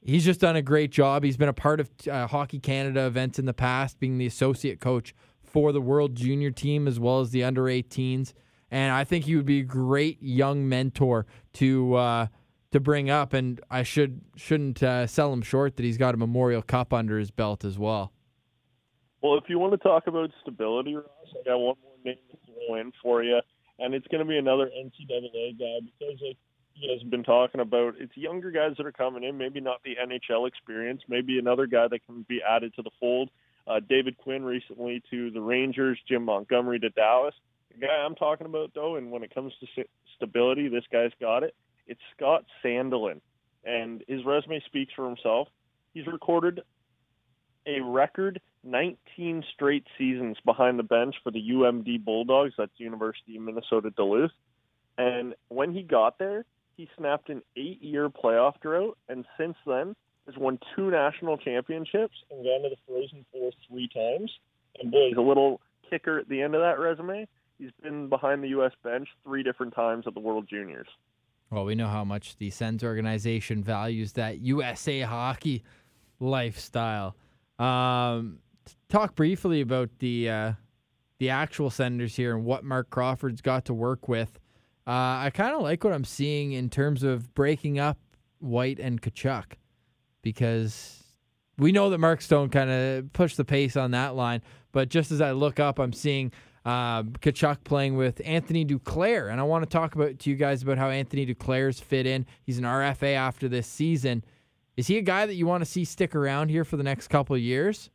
He's 0.01 0.25
just 0.25 0.41
done 0.41 0.57
a 0.57 0.63
great 0.63 0.91
job. 0.91 1.23
He's 1.23 1.37
been 1.37 1.49
a 1.49 1.53
part 1.53 1.79
of 1.79 1.89
uh, 2.11 2.27
Hockey 2.27 2.59
Canada 2.59 3.07
events 3.07 3.39
in 3.39 3.47
the 3.47 3.55
past, 3.55 4.01
being 4.01 4.19
the 4.19 4.27
associate 4.27 4.81
coach 4.81 5.15
for 5.45 5.71
the 5.71 5.81
World 5.81 6.17
Junior 6.17 6.51
team 6.51 6.89
as 6.89 6.99
well 6.99 7.21
as 7.21 7.31
the 7.31 7.45
under 7.45 7.65
18s. 7.65 8.33
And 8.73 8.93
I 8.93 9.05
think 9.05 9.27
he 9.27 9.37
would 9.37 9.47
be 9.47 9.61
a 9.61 9.65
great 9.65 10.21
young 10.21 10.69
mentor 10.69 11.27
to 11.55 11.95
uh, 11.95 12.27
to 12.73 12.81
bring 12.81 13.11
up. 13.11 13.33
And 13.33 13.61
I 13.71 13.83
should 13.83 14.21
shouldn't 14.37 14.83
uh, 14.83 15.07
sell 15.07 15.33
him 15.33 15.43
short 15.43 15.77
that 15.77 15.85
he's 15.85 15.99
got 15.99 16.15
a 16.15 16.19
Memorial 16.19 16.63
Cup 16.63 16.93
under 16.93 17.19
his 17.19 17.31
belt 17.31 17.65
as 17.65 17.79
well. 17.79 18.13
Well, 19.23 19.39
if 19.39 19.45
you 19.49 19.59
want 19.59 19.73
to 19.73 19.79
talk 19.79 20.09
about 20.09 20.31
stability, 20.43 20.97
Ross, 20.97 21.07
I 21.31 21.49
got 21.49 21.59
one 21.59 21.77
more 21.83 21.93
name 22.05 22.17
to 22.31 22.37
throw 22.45 22.75
in 22.77 22.93
for 23.01 23.23
you, 23.23 23.41
and 23.79 23.95
it's 23.95 24.07
going 24.09 24.25
to 24.25 24.29
be 24.29 24.37
another 24.37 24.67
NCAA 24.67 25.59
guy 25.59 25.79
because, 25.85 26.21
like 26.21 26.37
have 27.01 27.11
been 27.11 27.23
talking 27.23 27.61
about, 27.61 27.95
it's 27.99 28.17
younger 28.17 28.51
guys 28.51 28.73
that 28.77 28.87
are 28.87 28.93
coming 28.93 29.23
in, 29.23 29.39
maybe 29.39 29.61
not 29.61 29.83
the 29.85 29.95
NHL 29.97 30.49
experience, 30.49 31.03
maybe 31.09 31.39
another 31.39 31.67
guy 31.67 31.87
that 31.89 32.05
can 32.07 32.25
be 32.29 32.41
added 32.43 32.75
to 32.75 32.83
the 32.83 32.91
fold. 32.99 33.31
Uh, 33.67 33.81
David 33.89 34.17
Quinn 34.19 34.45
recently 34.45 35.03
to 35.11 35.31
the 35.31 35.41
Rangers, 35.41 35.99
Jim 36.09 36.25
Montgomery 36.25 36.81
to 36.81 36.91
Dallas. 36.91 37.35
The 37.73 37.87
guy 37.87 38.05
I'm 38.05 38.15
talking 38.15 38.47
about, 38.47 38.73
though, 38.75 38.97
and 38.97 39.11
when 39.11 39.23
it 39.23 39.33
comes 39.33 39.53
to 39.61 39.85
stability, 40.17 40.69
this 40.69 40.85
guy's 40.91 41.13
got 41.21 41.43
it. 41.43 41.55
It's 41.87 42.01
Scott 42.17 42.45
Sandelin, 42.65 43.21
and 43.65 44.03
his 44.09 44.25
resume 44.25 44.63
speaks 44.67 44.93
for 44.95 45.07
himself. 45.07 45.49
He's 45.95 46.07
recorded 46.07 46.63
a 47.67 47.81
record 47.81 48.41
19 48.65 49.45
straight 49.55 49.87
seasons 49.99 50.37
behind 50.45 50.79
the 50.79 50.85
bench 50.85 51.17
for 51.23 51.31
the 51.31 51.41
UMD 51.41 52.05
Bulldogs. 52.05 52.55
That's 52.57 52.73
University 52.77 53.37
of 53.37 53.43
Minnesota 53.43 53.91
Duluth. 53.91 54.31
And 54.99 55.35
when 55.49 55.73
he 55.73 55.83
got 55.83 56.19
there, 56.19 56.45
he 56.77 56.89
snapped 56.97 57.29
an 57.29 57.43
eight-year 57.57 58.09
playoff 58.09 58.61
drought, 58.61 58.97
and 59.09 59.25
since 59.39 59.57
then 59.67 59.95
has 60.27 60.37
won 60.37 60.59
two 60.77 60.91
national 60.91 61.37
championships 61.37 62.15
and 62.31 62.45
gone 62.45 62.63
to 62.63 62.69
the 62.71 62.77
Frozen 62.87 63.25
Four 63.33 63.51
three 63.69 63.89
times. 63.89 64.31
And 64.81 64.91
boy, 64.91 65.09
he's 65.09 65.17
a 65.17 65.21
little 65.21 65.61
kicker 65.91 66.19
at 66.19 66.29
the 66.29 66.41
end 66.43 66.55
of 66.55 66.61
that 66.61 66.79
resume. 66.79 67.27
He's 67.59 67.71
been 67.83 68.09
behind 68.09 68.43
the 68.43 68.49
U.S. 68.49 68.73
bench 68.83 69.09
three 69.25 69.43
different 69.43 69.75
times 69.75 70.07
at 70.07 70.15
the 70.15 70.21
World 70.21 70.47
Juniors. 70.49 70.89
Well, 71.53 71.67
we 71.67 71.75
know 71.75 71.89
how 71.89 72.03
much 72.03 72.39
the 72.39 72.49
Sens 72.49 72.83
organization 72.83 73.63
values 73.63 74.13
that 74.15 74.39
USA 74.39 75.03
hockey 75.03 75.63
lifestyle. 76.19 77.15
Um, 77.59 78.39
talk 78.89 79.15
briefly 79.15 79.61
about 79.61 79.91
the 79.99 80.31
uh, 80.31 80.53
the 81.19 81.29
actual 81.29 81.69
Senators 81.69 82.17
here 82.17 82.35
and 82.35 82.47
what 82.47 82.65
Mark 82.65 82.89
Crawford's 82.89 83.43
got 83.43 83.67
to 83.67 83.75
work 83.75 84.09
with. 84.09 84.41
Uh, 84.87 85.29
I 85.29 85.31
kind 85.35 85.55
of 85.55 85.61
like 85.61 85.85
what 85.85 85.93
I'm 85.93 86.07
seeing 86.07 86.53
in 86.53 86.71
terms 86.71 87.03
of 87.03 87.35
breaking 87.35 87.79
up 87.79 87.99
White 88.39 88.81
and 88.81 89.03
Tkachuk 89.03 89.53
because 90.23 91.05
we 91.59 91.71
know 91.71 91.91
that 91.91 91.99
Mark 91.99 92.23
Stone 92.23 92.49
kind 92.49 92.71
of 92.71 93.13
pushed 93.13 93.37
the 93.37 93.45
pace 93.45 93.77
on 93.77 93.91
that 93.91 94.17
line. 94.17 94.41
But 94.73 94.89
just 94.89 95.13
as 95.13 95.21
I 95.21 95.33
look 95.33 95.61
up, 95.61 95.79
I'm 95.79 95.93
seeing 95.93 96.33
uh, 96.65 97.03
Tkachuk 97.03 97.65
playing 97.65 97.97
with 97.97 98.21
Anthony 98.25 98.65
Duclair. 98.65 99.31
And 99.31 99.41
I 99.41 99.45
want 99.45 99.65
to 99.65 99.71
talk 99.71 99.95
about 99.95 100.19
to 100.21 100.31
you 100.31 100.37
guys 100.37 100.63
about 100.63 100.79
how 100.79 100.91
Anthony 100.91 101.27
Duclair's 101.27 101.81
fit 101.81 102.07
in. 102.07 102.27
He's 102.43 102.59
an 102.59 102.65
RFA 102.65 103.15
after 103.15 103.49
this 103.49 103.67
season. 103.67 104.25
Is 104.77 104.87
he 104.87 104.99
a 104.99 105.03
guy 105.03 105.27
that 105.27 105.35
you 105.35 105.47
want 105.47 105.63
to 105.63 105.71
see 105.71 105.85
stick 105.85 106.15
around 106.15 106.49
here 106.49 106.65
for 106.65 106.77
the 106.77 106.83
next 106.83 107.09
couple 107.09 107.37
of 107.37 107.43
years? 107.43 107.91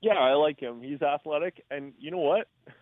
Yeah, 0.00 0.14
I 0.14 0.34
like 0.34 0.60
him. 0.60 0.82
He's 0.82 1.02
athletic, 1.02 1.64
and 1.70 1.92
you 1.98 2.10
know 2.10 2.18
what? 2.18 2.48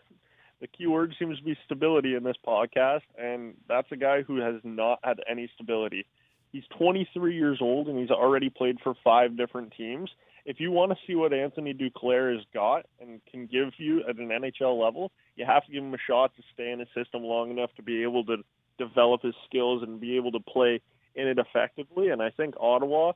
The 0.61 0.69
key 0.69 0.87
word 0.87 1.15
seems 1.19 1.37
to 1.37 1.45
be 1.45 1.59
stability 1.67 2.15
in 2.15 2.23
this 2.23 2.37
podcast, 2.47 3.03
and 3.19 3.55
that's 3.69 3.91
a 3.93 3.97
guy 3.97 4.23
who 4.23 4.39
has 4.39 4.55
not 4.65 4.99
had 5.05 5.19
any 5.29 5.51
stability. 5.55 6.07
He's 6.53 6.63
23 6.79 7.37
years 7.37 7.59
old, 7.61 7.89
and 7.89 7.99
he's 7.99 8.11
already 8.11 8.49
played 8.49 8.79
for 8.83 8.95
five 9.05 9.37
different 9.37 9.75
teams. 9.77 10.09
If 10.45 10.61
you 10.61 10.71
want 10.71 10.93
to 10.93 10.99
see 11.07 11.15
what 11.15 11.33
Anthony 11.33 11.73
Duclair 11.73 12.35
has 12.35 12.45
got 12.53 12.87
and 13.01 13.21
can 13.31 13.47
give 13.47 13.71
you 13.79 14.03
at 14.09 14.17
an 14.17 14.29
NHL 14.29 14.83
level, 14.83 15.11
you 15.37 15.47
have 15.47 15.65
to 15.65 15.73
give 15.73 15.83
him 15.83 15.95
a 15.95 15.99
shot 16.07 16.35
to 16.37 16.43
stay 16.53 16.71
in 16.71 16.81
a 16.81 16.87
system 16.95 17.23
long 17.23 17.51
enough 17.51 17.71
to 17.77 17.83
be 17.83 18.03
able 18.03 18.25
to 18.27 18.37
develop 18.79 19.23
his 19.23 19.35
skills 19.47 19.83
and 19.83 20.01
be 20.01 20.17
able 20.17 20.33
to 20.33 20.41
play 20.41 20.81
in 21.15 21.29
it 21.29 21.39
effectively. 21.39 22.09
And 22.09 22.23
I 22.23 22.31
think 22.31 22.55
Ottawa 22.61 23.13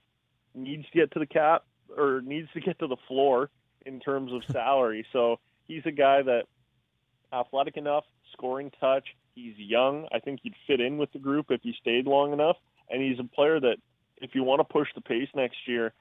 needs 0.55 0.87
to 0.91 0.99
get 0.99 1.13
to 1.13 1.19
the 1.19 1.27
cap 1.27 1.65
or 1.97 2.23
needs 2.25 2.49
to 2.55 2.61
get 2.61 2.79
to 2.79 2.87
the 2.87 2.97
floor 3.07 3.51
in 3.85 4.01
terms 4.01 4.33
of 4.33 4.43
salary. 4.51 5.07
so 5.13 5.39
he's 5.67 5.83
a 5.85 5.93
guy 5.93 6.23
that 6.23 6.45
athletic 7.33 7.77
enough, 7.77 8.05
scoring 8.33 8.73
touch. 8.81 9.05
He's 9.35 9.55
young. 9.57 10.09
I 10.13 10.19
think 10.19 10.41
he'd 10.43 10.55
fit 10.67 10.81
in 10.81 10.99
with 10.99 11.13
the 11.13 11.19
group 11.19 11.47
if 11.51 11.61
he 11.63 11.75
stayed 11.81 12.07
long 12.07 12.33
enough. 12.33 12.57
And 12.91 13.03
he's 13.03 13.21
a 13.21 13.25
player 13.25 13.61
that, 13.61 13.77
if 14.21 14.35
you 14.35 14.43
want 14.43 14.61
to 14.61 14.65
push 14.65 14.89
the 14.95 15.01
pace 15.01 15.29
next 15.35 15.59
year, 15.67 15.93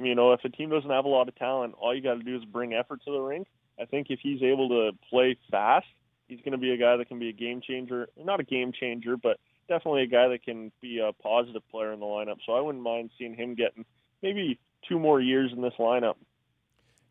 you 0.00 0.14
know, 0.14 0.32
if 0.32 0.44
a 0.44 0.48
team 0.48 0.70
doesn't 0.70 0.90
have 0.90 1.04
a 1.04 1.08
lot 1.08 1.28
of 1.28 1.36
talent, 1.36 1.74
all 1.78 1.94
you 1.94 2.02
got 2.02 2.14
to 2.14 2.22
do 2.22 2.36
is 2.36 2.44
bring 2.44 2.74
effort 2.74 3.00
to 3.04 3.12
the 3.12 3.20
rink. 3.20 3.46
I 3.80 3.84
think 3.84 4.08
if 4.10 4.20
he's 4.22 4.42
able 4.42 4.68
to 4.68 4.90
play 5.10 5.36
fast, 5.50 5.86
he's 6.28 6.40
going 6.40 6.52
to 6.52 6.58
be 6.58 6.72
a 6.72 6.76
guy 6.76 6.96
that 6.96 7.08
can 7.08 7.18
be 7.18 7.28
a 7.28 7.32
game 7.32 7.60
changer. 7.60 8.08
Not 8.22 8.40
a 8.40 8.44
game 8.44 8.72
changer, 8.72 9.16
but 9.16 9.38
definitely 9.68 10.02
a 10.02 10.06
guy 10.06 10.28
that 10.28 10.44
can 10.44 10.72
be 10.80 10.98
a 10.98 11.12
positive 11.12 11.62
player 11.70 11.92
in 11.92 12.00
the 12.00 12.06
lineup. 12.06 12.38
So 12.46 12.52
I 12.52 12.60
wouldn't 12.60 12.82
mind 12.82 13.10
seeing 13.18 13.34
him 13.34 13.54
getting 13.54 13.84
maybe 14.22 14.58
two 14.88 14.98
more 14.98 15.20
years 15.20 15.52
in 15.54 15.62
this 15.62 15.74
lineup. 15.78 16.14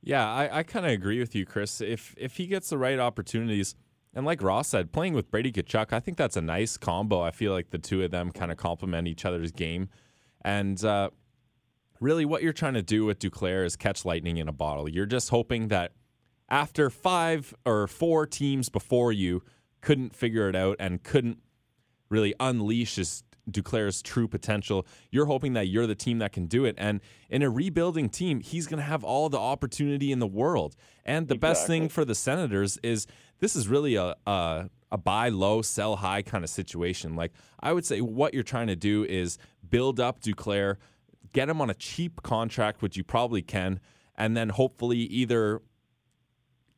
Yeah, 0.02 0.32
I, 0.32 0.60
I 0.60 0.64
kind 0.64 0.86
of 0.86 0.92
agree 0.92 1.20
with 1.20 1.34
you, 1.34 1.46
Chris. 1.46 1.82
If 1.82 2.14
if 2.18 2.38
he 2.38 2.46
gets 2.46 2.70
the 2.70 2.78
right 2.78 3.00
opportunities, 3.00 3.76
and 4.14 4.26
like 4.26 4.42
Ross 4.42 4.70
said, 4.70 4.92
playing 4.92 5.14
with 5.14 5.32
Brady 5.32 5.52
Tkachuk, 5.52 5.92
I 5.92 6.00
think 6.00 6.18
that's 6.18 6.38
a 6.38 6.42
nice 6.42 6.78
combo. 6.78 7.22
I 7.22 7.32
feel 7.32 7.54
like 7.54 7.72
the 7.72 7.80
two 7.80 8.04
of 8.04 8.12
them 8.12 8.32
kind 8.32 8.52
of 8.52 8.58
complement 8.58 9.08
each 9.08 9.26
other's 9.26 9.52
game. 9.52 9.90
And 10.44 10.84
uh, 10.86 11.10
really, 12.00 12.26
what 12.26 12.44
you're 12.44 12.54
trying 12.54 12.74
to 12.76 12.82
do 12.82 13.06
with 13.06 13.20
Duclair 13.20 13.66
is 13.66 13.76
catch 13.76 14.06
lightning 14.06 14.38
in 14.38 14.48
a 14.48 14.54
bottle. 14.54 14.90
You're 14.90 15.06
just 15.06 15.30
hoping 15.30 15.70
that 15.70 15.94
after 16.50 16.90
five 16.90 17.54
or 17.66 17.88
four 17.88 18.26
teams 18.26 18.70
before 18.70 19.12
you 19.12 19.44
couldn't 19.82 20.16
figure 20.16 20.50
it 20.50 20.56
out 20.56 20.78
and 20.80 21.04
couldn't 21.04 21.40
really 22.10 22.34
unleash 22.40 22.96
his 22.96 23.24
Duclair's 23.50 24.02
true 24.02 24.28
potential. 24.28 24.88
You're 25.12 25.26
hoping 25.26 25.54
that 25.54 25.68
you're 25.68 25.88
the 25.88 25.96
team 25.96 26.20
that 26.20 26.32
can 26.32 26.48
do 26.48 26.66
it. 26.66 26.76
And 26.78 27.02
in 27.30 27.44
a 27.44 27.50
rebuilding 27.50 28.10
team, 28.10 28.40
he's 28.40 28.66
going 28.68 28.80
to 28.80 28.86
have 28.86 29.04
all 29.04 29.30
the 29.30 29.40
opportunity 29.40 30.12
in 30.12 30.20
the 30.20 30.28
world. 30.28 30.76
And 31.06 31.28
the 31.28 31.36
exactly. 31.36 31.50
best 31.50 31.68
thing 31.68 31.90
for 31.90 32.06
the 32.06 32.16
Senators 32.16 32.80
is 32.82 33.06
this 33.40 33.56
is 33.56 33.68
really 33.68 33.96
a, 33.96 34.16
a 34.26 34.70
a 34.92 34.98
buy 34.98 35.30
low, 35.30 35.62
sell 35.62 35.98
high 35.98 36.22
kind 36.22 36.44
of 36.44 36.50
situation. 36.50 37.16
Like 37.16 37.34
I 37.60 37.74
would 37.74 37.86
say, 37.86 38.02
what 38.02 38.34
you're 38.34 38.44
trying 38.44 38.68
to 38.68 38.76
do 38.76 39.04
is 39.04 39.38
build 39.70 40.00
up 40.00 40.22
Duclair, 40.22 40.78
get 41.36 41.50
him 41.50 41.62
on 41.62 41.70
a 41.70 41.74
cheap 41.74 42.24
contract, 42.24 42.82
which 42.82 42.96
you 42.98 43.04
probably 43.04 43.42
can, 43.42 43.80
and 44.18 44.36
then 44.36 44.50
hopefully 44.50 44.98
either 44.98 45.62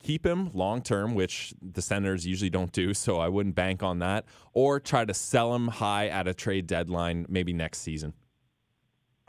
keep 0.03 0.25
him 0.25 0.49
long 0.53 0.81
term, 0.81 1.13
which 1.13 1.53
the 1.61 1.81
Senators 1.81 2.25
usually 2.25 2.49
don't 2.49 2.71
do, 2.71 2.93
so 2.93 3.19
I 3.19 3.29
wouldn't 3.29 3.55
bank 3.55 3.83
on 3.83 3.99
that, 3.99 4.25
or 4.53 4.79
try 4.79 5.05
to 5.05 5.13
sell 5.13 5.53
him 5.53 5.67
high 5.67 6.07
at 6.07 6.27
a 6.27 6.33
trade 6.33 6.65
deadline 6.65 7.27
maybe 7.29 7.53
next 7.53 7.79
season. 7.79 8.13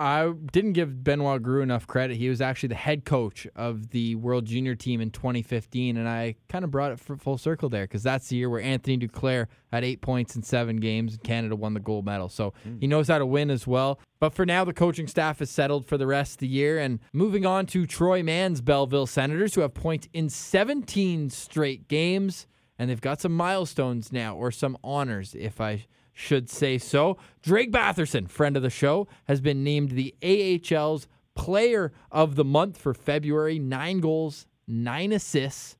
I 0.00 0.32
didn't 0.52 0.74
give 0.74 1.02
Benoit 1.02 1.42
Groulx 1.42 1.64
enough 1.64 1.86
credit. 1.88 2.18
He 2.18 2.28
was 2.28 2.40
actually 2.40 2.68
the 2.68 2.76
head 2.76 3.04
coach 3.04 3.48
of 3.56 3.90
the 3.90 4.14
World 4.14 4.44
Junior 4.44 4.76
team 4.76 5.00
in 5.00 5.10
2015, 5.10 5.96
and 5.96 6.08
I 6.08 6.36
kind 6.48 6.64
of 6.64 6.70
brought 6.70 6.92
it 6.92 7.00
full 7.00 7.36
circle 7.36 7.68
there 7.68 7.82
because 7.82 8.04
that's 8.04 8.28
the 8.28 8.36
year 8.36 8.48
where 8.48 8.60
Anthony 8.60 8.96
Duclair 8.96 9.48
had 9.72 9.82
eight 9.82 10.00
points 10.00 10.36
in 10.36 10.42
seven 10.44 10.76
games, 10.76 11.14
and 11.14 11.24
Canada 11.24 11.56
won 11.56 11.74
the 11.74 11.80
gold 11.80 12.04
medal. 12.04 12.28
So 12.28 12.54
mm. 12.66 12.80
he 12.80 12.86
knows 12.86 13.08
how 13.08 13.18
to 13.18 13.26
win 13.26 13.50
as 13.50 13.66
well. 13.66 13.98
But 14.20 14.34
for 14.34 14.46
now, 14.46 14.64
the 14.64 14.72
coaching 14.72 15.08
staff 15.08 15.42
is 15.42 15.50
settled 15.50 15.86
for 15.86 15.98
the 15.98 16.06
rest 16.06 16.34
of 16.34 16.38
the 16.38 16.48
year. 16.48 16.78
And 16.78 17.00
moving 17.12 17.44
on 17.44 17.66
to 17.66 17.84
Troy 17.84 18.22
Mann's 18.22 18.60
Belleville 18.60 19.06
Senators, 19.06 19.54
who 19.54 19.62
have 19.62 19.74
points 19.74 20.08
in 20.12 20.28
17 20.28 21.30
straight 21.30 21.88
games, 21.88 22.46
and 22.78 22.88
they've 22.88 23.00
got 23.00 23.20
some 23.20 23.32
milestones 23.32 24.12
now, 24.12 24.36
or 24.36 24.52
some 24.52 24.78
honors, 24.84 25.34
if 25.34 25.60
I 25.60 25.86
should 26.18 26.50
say 26.50 26.78
so. 26.78 27.16
Drake 27.42 27.70
Batherson, 27.70 28.28
friend 28.28 28.56
of 28.56 28.62
the 28.64 28.70
show, 28.70 29.06
has 29.28 29.40
been 29.40 29.62
named 29.62 29.92
the 29.92 30.16
AHL's 30.20 31.06
Player 31.36 31.92
of 32.10 32.34
the 32.34 32.44
Month 32.44 32.76
for 32.76 32.92
February. 32.92 33.60
Nine 33.60 34.00
goals, 34.00 34.48
nine 34.66 35.12
assists. 35.12 35.76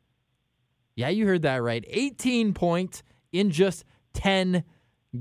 Yeah, 0.94 1.08
you 1.08 1.26
heard 1.26 1.42
that 1.42 1.60
right. 1.60 1.84
18 1.88 2.54
points 2.54 3.02
in 3.32 3.50
just 3.50 3.84
10 4.14 4.62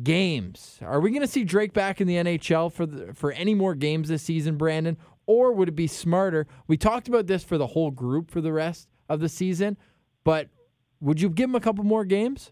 games. 0.03 0.77
Are 0.83 0.99
we 0.99 1.09
going 1.09 1.21
to 1.21 1.27
see 1.27 1.43
Drake 1.43 1.73
back 1.73 1.99
in 1.99 2.05
the 2.05 2.17
NHL 2.17 2.71
for 2.71 2.85
the, 2.85 3.15
for 3.15 3.31
any 3.31 3.55
more 3.55 3.73
games 3.73 4.09
this 4.09 4.21
season, 4.21 4.55
Brandon? 4.55 4.97
Or 5.25 5.51
would 5.51 5.67
it 5.67 5.75
be 5.75 5.87
smarter? 5.87 6.45
We 6.67 6.77
talked 6.77 7.07
about 7.07 7.25
this 7.25 7.43
for 7.43 7.57
the 7.57 7.67
whole 7.67 7.89
group 7.89 8.29
for 8.29 8.39
the 8.39 8.53
rest 8.53 8.87
of 9.09 9.19
the 9.19 9.29
season, 9.29 9.77
but 10.23 10.49
would 11.01 11.19
you 11.19 11.31
give 11.31 11.49
him 11.49 11.55
a 11.55 11.59
couple 11.59 11.83
more 11.83 12.05
games? 12.05 12.51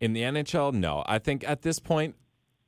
In 0.00 0.12
the 0.12 0.22
NHL, 0.22 0.72
no. 0.72 1.02
I 1.06 1.18
think 1.18 1.48
at 1.48 1.62
this 1.62 1.78
point, 1.78 2.14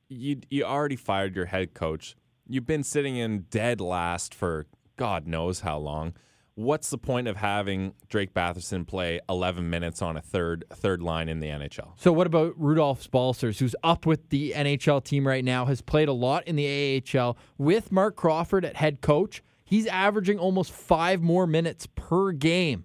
you 0.09 0.41
you 0.49 0.63
already 0.63 0.95
fired 0.97 1.35
your 1.35 1.45
head 1.45 1.73
coach. 1.73 2.15
You've 2.47 2.65
been 2.65 2.83
sitting 2.83 3.15
in 3.15 3.45
dead 3.49 3.79
last 3.79 4.35
for 4.35 4.67
God 4.97 5.25
knows 5.25 5.61
how 5.61 5.77
long. 5.77 6.13
What's 6.55 6.89
the 6.89 6.97
point 6.97 7.29
of 7.29 7.37
having 7.37 7.93
Drake 8.09 8.33
Batherson 8.33 8.85
play 8.85 9.21
11 9.29 9.69
minutes 9.69 10.01
on 10.01 10.17
a 10.17 10.21
third 10.21 10.65
third 10.73 11.01
line 11.01 11.29
in 11.29 11.39
the 11.39 11.47
NHL? 11.47 11.93
So 11.95 12.11
what 12.11 12.27
about 12.27 12.53
Rudolph 12.57 13.09
Balcers, 13.09 13.59
who's 13.59 13.75
up 13.83 14.05
with 14.05 14.29
the 14.29 14.51
NHL 14.55 15.03
team 15.03 15.25
right 15.25 15.45
now, 15.45 15.65
has 15.65 15.81
played 15.81 16.09
a 16.09 16.13
lot 16.13 16.45
in 16.45 16.57
the 16.57 17.01
AHL 17.15 17.37
with 17.57 17.91
Mark 17.91 18.17
Crawford 18.17 18.65
at 18.65 18.75
head 18.75 18.99
coach. 18.99 19.41
He's 19.63 19.87
averaging 19.87 20.37
almost 20.37 20.73
five 20.73 21.21
more 21.21 21.47
minutes 21.47 21.87
per 21.95 22.33
game. 22.33 22.83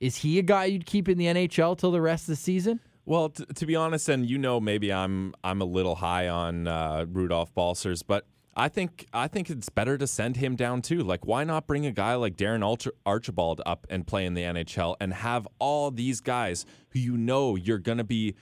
Is 0.00 0.16
he 0.16 0.38
a 0.38 0.42
guy 0.42 0.64
you'd 0.64 0.86
keep 0.86 1.10
in 1.10 1.18
the 1.18 1.26
NHL 1.26 1.76
till 1.76 1.90
the 1.90 2.00
rest 2.00 2.22
of 2.24 2.28
the 2.28 2.36
season? 2.36 2.80
Well, 3.04 3.30
t- 3.30 3.44
to 3.44 3.66
be 3.66 3.76
honest, 3.76 4.08
and 4.08 4.28
you 4.28 4.38
know, 4.38 4.60
maybe 4.60 4.92
I'm 4.92 5.34
I'm 5.42 5.60
a 5.60 5.64
little 5.64 5.96
high 5.96 6.28
on 6.28 6.68
uh, 6.68 7.06
Rudolph 7.08 7.54
Balcers, 7.54 8.02
but 8.02 8.26
I 8.56 8.68
think 8.68 9.06
I 9.12 9.28
think 9.28 9.48
it's 9.48 9.68
better 9.68 9.96
to 9.96 10.06
send 10.06 10.36
him 10.36 10.56
down 10.56 10.82
too. 10.82 11.02
Like, 11.02 11.24
why 11.24 11.44
not 11.44 11.66
bring 11.66 11.86
a 11.86 11.92
guy 11.92 12.14
like 12.14 12.36
Darren 12.36 12.62
Archibald 13.06 13.62
up 13.64 13.86
and 13.88 14.06
play 14.06 14.26
in 14.26 14.34
the 14.34 14.42
NHL 14.42 14.96
and 15.00 15.14
have 15.14 15.46
all 15.58 15.90
these 15.90 16.20
guys 16.20 16.66
who 16.90 16.98
you 16.98 17.16
know 17.16 17.56
you're 17.56 17.78
going 17.78 17.98
to 17.98 18.04
be 18.04 18.34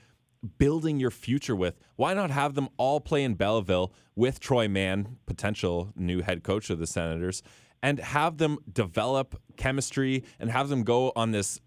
building 0.59 0.99
your 0.99 1.11
future 1.11 1.55
with? 1.55 1.79
Why 1.97 2.15
not 2.15 2.31
have 2.31 2.55
them 2.55 2.69
all 2.79 3.01
play 3.01 3.23
in 3.23 3.35
Belleville 3.35 3.93
with 4.17 4.41
Troy 4.41 4.67
Mann, 4.67 5.19
potential 5.27 5.93
new 5.95 6.23
head 6.23 6.43
coach 6.43 6.71
of 6.71 6.79
the 6.79 6.87
Senators, 6.87 7.43
and 7.83 8.01
have 8.01 8.39
them 8.39 8.59
develop 8.73 9.41
chemistry 9.57 10.25
and 10.41 10.51
have 10.51 10.69
them 10.69 10.83
go 10.85 11.13
on 11.15 11.33
this 11.33 11.61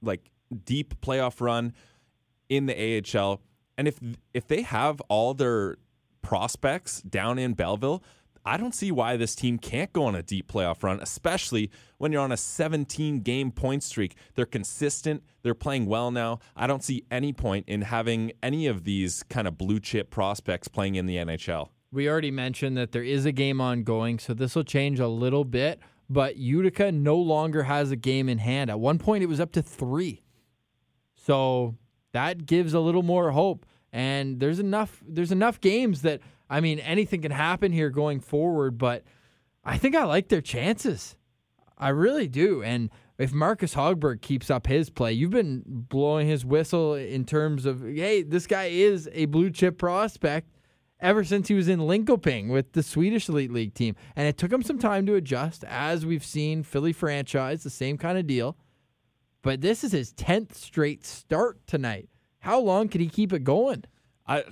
like 0.00 0.30
deep 0.64 1.00
playoff 1.00 1.40
run 1.40 1.74
in 2.50 2.66
the 2.66 3.02
AHL. 3.16 3.40
And 3.78 3.88
if 3.88 3.98
if 4.34 4.46
they 4.46 4.60
have 4.60 5.00
all 5.08 5.32
their 5.32 5.78
prospects 6.20 7.00
down 7.00 7.38
in 7.38 7.54
Belleville, 7.54 8.02
I 8.44 8.56
don't 8.56 8.74
see 8.74 8.90
why 8.90 9.16
this 9.16 9.34
team 9.34 9.58
can't 9.58 9.92
go 9.92 10.04
on 10.04 10.14
a 10.14 10.22
deep 10.22 10.50
playoff 10.50 10.82
run, 10.82 10.98
especially 11.00 11.70
when 11.98 12.10
you're 12.10 12.22
on 12.22 12.32
a 12.32 12.36
17 12.36 13.20
game 13.20 13.50
point 13.52 13.82
streak. 13.82 14.16
They're 14.34 14.46
consistent, 14.46 15.22
they're 15.42 15.54
playing 15.54 15.86
well 15.86 16.10
now. 16.10 16.40
I 16.56 16.66
don't 16.66 16.82
see 16.82 17.04
any 17.10 17.32
point 17.32 17.66
in 17.68 17.82
having 17.82 18.32
any 18.42 18.66
of 18.66 18.84
these 18.84 19.22
kind 19.24 19.46
of 19.46 19.58
blue 19.58 19.78
chip 19.78 20.10
prospects 20.10 20.68
playing 20.68 20.94
in 20.94 21.06
the 21.06 21.16
NHL. 21.16 21.68
We 21.92 22.08
already 22.08 22.30
mentioned 22.30 22.76
that 22.76 22.92
there 22.92 23.02
is 23.02 23.26
a 23.26 23.32
game 23.32 23.60
ongoing, 23.60 24.18
so 24.18 24.32
this 24.32 24.54
will 24.54 24.64
change 24.64 25.00
a 25.00 25.08
little 25.08 25.44
bit, 25.44 25.80
but 26.08 26.36
Utica 26.36 26.92
no 26.92 27.16
longer 27.16 27.64
has 27.64 27.90
a 27.90 27.96
game 27.96 28.28
in 28.28 28.38
hand. 28.38 28.70
At 28.70 28.80
one 28.80 28.98
point, 28.98 29.22
it 29.22 29.26
was 29.26 29.40
up 29.40 29.52
to 29.52 29.62
three. 29.62 30.22
So 31.14 31.74
that 32.12 32.46
gives 32.46 32.74
a 32.74 32.80
little 32.80 33.02
more 33.02 33.30
hope. 33.30 33.66
And 33.92 34.40
there's 34.40 34.58
enough 34.58 35.02
there's 35.06 35.32
enough 35.32 35.60
games 35.60 36.02
that 36.02 36.20
I 36.48 36.60
mean 36.60 36.78
anything 36.78 37.22
can 37.22 37.32
happen 37.32 37.72
here 37.72 37.90
going 37.90 38.20
forward, 38.20 38.78
but 38.78 39.02
I 39.64 39.78
think 39.78 39.94
I 39.94 40.04
like 40.04 40.28
their 40.28 40.40
chances. 40.40 41.16
I 41.76 41.88
really 41.88 42.28
do. 42.28 42.62
And 42.62 42.90
if 43.18 43.32
Marcus 43.32 43.74
Hogberg 43.74 44.20
keeps 44.20 44.50
up 44.50 44.66
his 44.66 44.90
play, 44.90 45.12
you've 45.12 45.30
been 45.30 45.62
blowing 45.66 46.26
his 46.26 46.44
whistle 46.44 46.94
in 46.94 47.24
terms 47.24 47.66
of, 47.66 47.82
hey, 47.82 48.22
this 48.22 48.46
guy 48.46 48.66
is 48.66 49.08
a 49.12 49.26
blue 49.26 49.50
chip 49.50 49.78
prospect 49.78 50.48
ever 51.00 51.24
since 51.24 51.48
he 51.48 51.54
was 51.54 51.68
in 51.68 51.80
Linkoping 51.80 52.48
with 52.48 52.72
the 52.72 52.82
Swedish 52.82 53.28
Elite 53.28 53.52
League 53.52 53.74
team. 53.74 53.96
And 54.16 54.28
it 54.28 54.36
took 54.36 54.52
him 54.52 54.62
some 54.62 54.78
time 54.78 55.06
to 55.06 55.14
adjust, 55.14 55.64
as 55.64 56.04
we've 56.04 56.24
seen 56.24 56.62
Philly 56.62 56.92
franchise, 56.92 57.62
the 57.62 57.70
same 57.70 57.96
kind 57.98 58.18
of 58.18 58.26
deal. 58.26 58.56
But 59.42 59.60
this 59.60 59.84
is 59.84 59.92
his 59.92 60.12
10th 60.12 60.54
straight 60.54 61.04
start 61.04 61.66
tonight. 61.66 62.08
How 62.40 62.60
long 62.60 62.88
can 62.88 63.00
he 63.00 63.08
keep 63.08 63.32
it 63.32 63.44
going? 63.44 63.84
I 64.26 64.44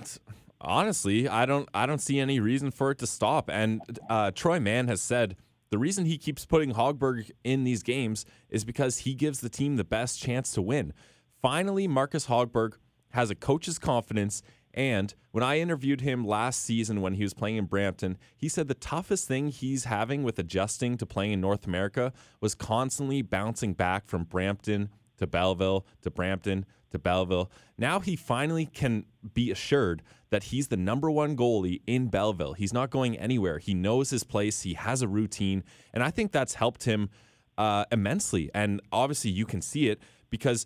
honestly, 0.61 1.27
I 1.27 1.45
don't, 1.45 1.69
I 1.73 1.85
don't 1.85 2.01
see 2.01 2.19
any 2.19 2.39
reason 2.39 2.71
for 2.71 2.91
it 2.91 2.97
to 2.99 3.07
stop. 3.07 3.49
And 3.51 3.81
uh, 4.09 4.31
Troy 4.31 4.59
Mann 4.59 4.87
has 4.87 5.01
said 5.01 5.35
the 5.69 5.77
reason 5.77 6.05
he 6.05 6.17
keeps 6.17 6.45
putting 6.45 6.73
Hogberg 6.73 7.29
in 7.43 7.63
these 7.63 7.83
games 7.83 8.25
is 8.49 8.65
because 8.65 8.99
he 8.99 9.13
gives 9.13 9.41
the 9.41 9.49
team 9.49 9.75
the 9.75 9.83
best 9.83 10.19
chance 10.19 10.51
to 10.53 10.61
win. 10.61 10.93
Finally, 11.41 11.87
Marcus 11.87 12.25
Hogberg 12.25 12.73
has 13.11 13.29
a 13.29 13.35
coach's 13.35 13.79
confidence. 13.79 14.41
And 14.73 15.13
when 15.31 15.43
I 15.43 15.59
interviewed 15.59 16.01
him 16.01 16.25
last 16.25 16.63
season 16.63 17.01
when 17.01 17.15
he 17.15 17.23
was 17.23 17.33
playing 17.33 17.57
in 17.57 17.65
Brampton, 17.65 18.17
he 18.37 18.47
said 18.47 18.67
the 18.67 18.73
toughest 18.75 19.27
thing 19.27 19.49
he's 19.49 19.85
having 19.85 20.23
with 20.23 20.37
adjusting 20.39 20.97
to 20.97 21.05
playing 21.05 21.31
in 21.33 21.41
North 21.41 21.65
America 21.65 22.13
was 22.39 22.55
constantly 22.55 23.21
bouncing 23.21 23.73
back 23.73 24.07
from 24.07 24.23
Brampton 24.23 24.89
to 25.17 25.27
Belleville 25.27 25.85
to 26.01 26.11
Brampton 26.11 26.65
to 26.91 26.99
Belleville. 26.99 27.51
Now 27.77 27.99
he 27.99 28.15
finally 28.15 28.65
can 28.65 29.05
be 29.33 29.51
assured 29.51 30.01
that 30.29 30.43
he's 30.43 30.67
the 30.67 30.77
number 30.77 31.09
one 31.09 31.35
goalie 31.35 31.81
in 31.87 32.07
Belleville. 32.07 32.53
He's 32.53 32.73
not 32.73 32.89
going 32.89 33.17
anywhere. 33.17 33.59
He 33.59 33.73
knows 33.73 34.09
his 34.09 34.23
place. 34.23 34.61
He 34.61 34.75
has 34.75 35.01
a 35.01 35.07
routine, 35.07 35.63
and 35.93 36.03
I 36.03 36.11
think 36.11 36.31
that's 36.31 36.55
helped 36.55 36.83
him 36.83 37.09
uh, 37.57 37.85
immensely. 37.91 38.49
And 38.53 38.81
obviously, 38.91 39.31
you 39.31 39.45
can 39.45 39.61
see 39.61 39.89
it 39.89 39.99
because 40.29 40.65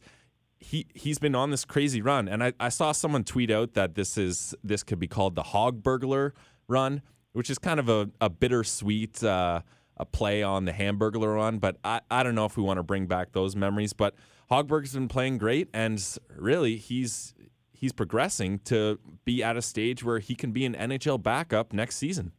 he 0.64 0.88
he's 0.94 1.20
been 1.20 1.36
on 1.36 1.52
this 1.52 1.66
crazy 1.66 2.02
run. 2.02 2.28
And 2.28 2.44
I, 2.44 2.54
I 2.60 2.70
saw 2.70 2.92
someone 2.92 3.24
tweet 3.24 3.52
out 3.52 3.74
that 3.74 3.96
this 3.96 4.18
is 4.18 4.56
this 4.64 4.84
could 4.84 5.00
be 5.00 5.08
called 5.08 5.36
the 5.36 5.44
Hog 5.44 5.84
Burglar 5.84 6.34
run, 6.68 7.02
which 7.34 7.50
is 7.50 7.60
kind 7.60 7.80
of 7.80 7.90
a, 7.90 8.10
a 8.22 8.30
bittersweet 8.30 9.24
uh, 9.24 9.62
a 9.98 10.06
play 10.06 10.42
on 10.42 10.66
the 10.66 10.72
Hamburglar 10.72 11.36
run. 11.36 11.60
But 11.60 11.78
I, 11.84 12.02
I 12.10 12.24
don't 12.24 12.36
know 12.36 12.46
if 12.46 12.58
we 12.58 12.64
want 12.64 12.78
to 12.78 12.84
bring 12.84 13.06
back 13.06 13.34
those 13.34 13.56
memories. 13.56 13.94
But 13.94 14.16
Hogberg's 14.50 14.94
been 14.94 15.08
playing 15.08 15.38
great, 15.38 15.70
and 15.74 16.02
really 16.36 16.78
he's 16.78 17.34
he's 17.72 17.92
progressing 17.92 18.60
to 18.60 19.00
be 19.26 19.44
at 19.44 19.58
a 19.58 19.62
stage 19.62 20.04
where 20.04 20.20
he 20.20 20.36
can 20.36 20.52
be 20.52 20.66
an 20.66 20.74
NHL 20.74 21.22
backup 21.22 21.74
next 21.74 21.98
season. 21.98 22.32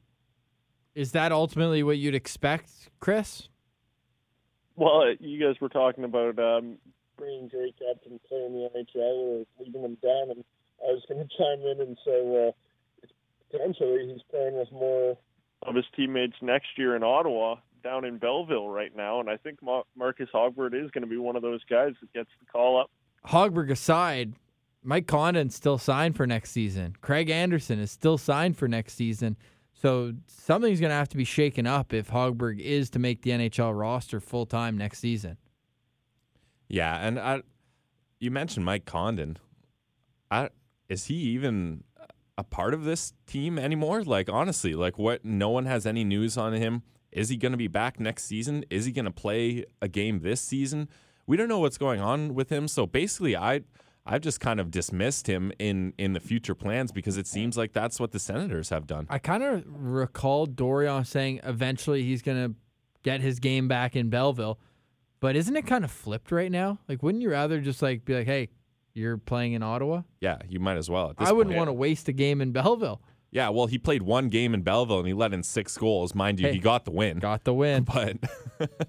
Is 0.94 1.12
that 1.12 1.32
ultimately 1.32 1.82
what 1.82 1.98
you'd 1.98 2.14
expect, 2.14 2.70
Chris? 3.00 3.48
Well, 4.76 5.02
uh, 5.02 5.14
you 5.20 5.38
guys 5.44 5.60
were 5.60 5.68
talking 5.68 6.04
about 6.04 6.38
um, 6.38 6.78
bringing 7.16 7.48
Drake 7.48 7.77
up 7.90 7.98
and 8.07 8.20
playing 8.24 8.53
the 8.53 8.68
NHL 8.74 8.96
or 8.96 9.44
leaving 9.59 9.83
him 9.83 9.96
down, 10.03 10.31
and 10.31 10.44
I 10.83 10.92
was 10.92 11.03
going 11.09 11.20
to 11.29 11.37
chime 11.37 11.66
in 11.66 11.81
and 11.81 11.98
say, 12.05 12.20
well, 12.22 12.57
potentially 13.50 14.12
he's 14.12 14.22
playing 14.31 14.57
with 14.57 14.70
more 14.72 15.16
of 15.62 15.74
his 15.74 15.85
teammates 15.96 16.37
next 16.42 16.77
year 16.77 16.96
in 16.96 17.03
Ottawa 17.03 17.57
down 17.83 18.05
in 18.05 18.18
Belleville 18.18 18.68
right 18.68 18.94
now, 18.96 19.20
and 19.20 19.29
I 19.29 19.37
think 19.37 19.59
Marcus 19.62 20.29
Hogberg 20.35 20.74
is 20.74 20.90
going 20.90 21.03
to 21.03 21.09
be 21.09 21.18
one 21.18 21.37
of 21.37 21.42
those 21.42 21.62
guys 21.68 21.92
that 22.00 22.12
gets 22.12 22.31
the 22.40 22.46
call 22.46 22.81
up. 22.81 22.90
Hogberg 23.27 23.70
aside, 23.70 24.35
Mike 24.83 25.07
Condon's 25.07 25.55
still 25.55 25.79
signed 25.79 26.16
for 26.16 26.27
next 26.27 26.50
season. 26.50 26.96
Craig 27.00 27.31
Anderson 27.31 27.79
is 27.79 27.90
still 27.90 28.18
signed 28.18 28.57
for 28.57 28.68
next 28.68 28.94
season. 28.94 29.37
So 29.72 30.14
something's 30.27 30.81
going 30.81 30.90
to 30.90 30.96
have 30.96 31.11
to 31.11 31.16
be 31.16 31.24
shaken 31.24 31.66
up 31.66 31.92
if 31.92 32.11
Hogberg 32.11 32.59
is 32.59 32.90
to 32.90 32.98
make 32.98 33.22
the 33.22 33.31
NHL 33.31 33.79
roster 33.79 34.20
full 34.20 34.46
time 34.46 34.79
next 34.79 34.98
season. 35.00 35.37
Yeah, 36.74 36.96
and 36.96 37.20
I, 37.20 37.42
you 38.18 38.32
mentioned 38.32 38.66
Mike 38.66 38.84
Condon. 38.84 39.38
I, 40.28 40.48
is 40.88 41.06
he 41.06 41.14
even 41.14 41.84
a 42.37 42.42
part 42.42 42.74
of 42.74 42.82
this 42.82 43.12
team 43.28 43.60
anymore? 43.60 44.02
Like 44.02 44.28
honestly, 44.28 44.74
like 44.74 44.98
what? 44.98 45.24
No 45.24 45.50
one 45.50 45.66
has 45.66 45.87
any 45.87 46.02
news 46.02 46.37
on 46.37 46.52
him. 46.52 46.82
Is 47.12 47.28
he 47.28 47.37
going 47.37 47.52
to 47.52 47.58
be 47.58 47.68
back 47.68 48.00
next 48.00 48.24
season? 48.24 48.64
Is 48.70 48.87
he 48.87 48.92
going 48.92 49.04
to 49.04 49.12
play 49.12 49.64
a 49.80 49.87
game 49.87 50.18
this 50.18 50.40
season? 50.40 50.88
We 51.28 51.37
don't 51.37 51.48
know 51.48 51.60
what's 51.60 51.78
going 51.78 52.00
on 52.00 52.34
with 52.34 52.50
him. 52.50 52.66
So 52.66 52.88
basically, 52.88 53.37
I 53.37 53.60
I've 54.04 54.20
just 54.20 54.40
kind 54.40 54.58
of 54.58 54.72
dismissed 54.72 55.28
him 55.28 55.52
in 55.60 55.94
in 55.96 56.12
the 56.12 56.20
future 56.20 56.56
plans 56.56 56.90
because 56.90 57.16
it 57.16 57.28
seems 57.28 57.56
like 57.56 57.72
that's 57.72 58.00
what 58.00 58.10
the 58.10 58.18
Senators 58.18 58.70
have 58.70 58.88
done. 58.88 59.06
I 59.08 59.20
kind 59.20 59.44
of 59.44 59.62
recall 59.68 60.46
Dorion 60.46 61.06
saying 61.06 61.38
eventually 61.44 62.02
he's 62.02 62.20
going 62.20 62.48
to 62.48 62.56
get 63.04 63.20
his 63.20 63.38
game 63.38 63.68
back 63.68 63.94
in 63.94 64.10
Belleville, 64.10 64.58
but 65.24 65.37
isn't 65.37 65.56
it 65.56 65.66
kind 65.66 65.87
of 65.87 65.90
flipped 65.90 66.30
right 66.32 66.52
now? 66.52 66.78
Like, 66.87 67.02
wouldn't 67.02 67.22
you 67.22 67.30
rather 67.30 67.58
just 67.58 67.80
like 67.80 68.04
be 68.04 68.14
like, 68.14 68.26
hey, 68.26 68.50
you're 68.92 69.16
playing 69.16 69.54
in 69.54 69.62
Ottawa? 69.62 70.02
Yeah, 70.20 70.37
you 70.46 70.60
might 70.60 70.76
as 70.76 70.90
well. 70.90 71.14
I 71.16 71.32
wouldn't 71.32 71.56
want 71.56 71.68
to 71.68 71.72
waste 71.72 72.08
a 72.08 72.12
game 72.12 72.42
in 72.42 72.52
Belleville. 72.52 73.00
Yeah, 73.30 73.48
well, 73.48 73.64
he 73.64 73.78
played 73.78 74.02
one 74.02 74.28
game 74.28 74.52
in 74.52 74.60
Belleville 74.60 74.98
and 74.98 75.08
he 75.08 75.14
let 75.14 75.32
in 75.32 75.42
six 75.42 75.78
goals. 75.78 76.14
Mind 76.14 76.40
you, 76.40 76.48
hey, 76.48 76.52
he 76.52 76.58
got 76.58 76.84
the 76.84 76.90
win. 76.90 77.20
Got 77.20 77.44
the 77.44 77.54
win. 77.54 77.87
But 77.94 78.18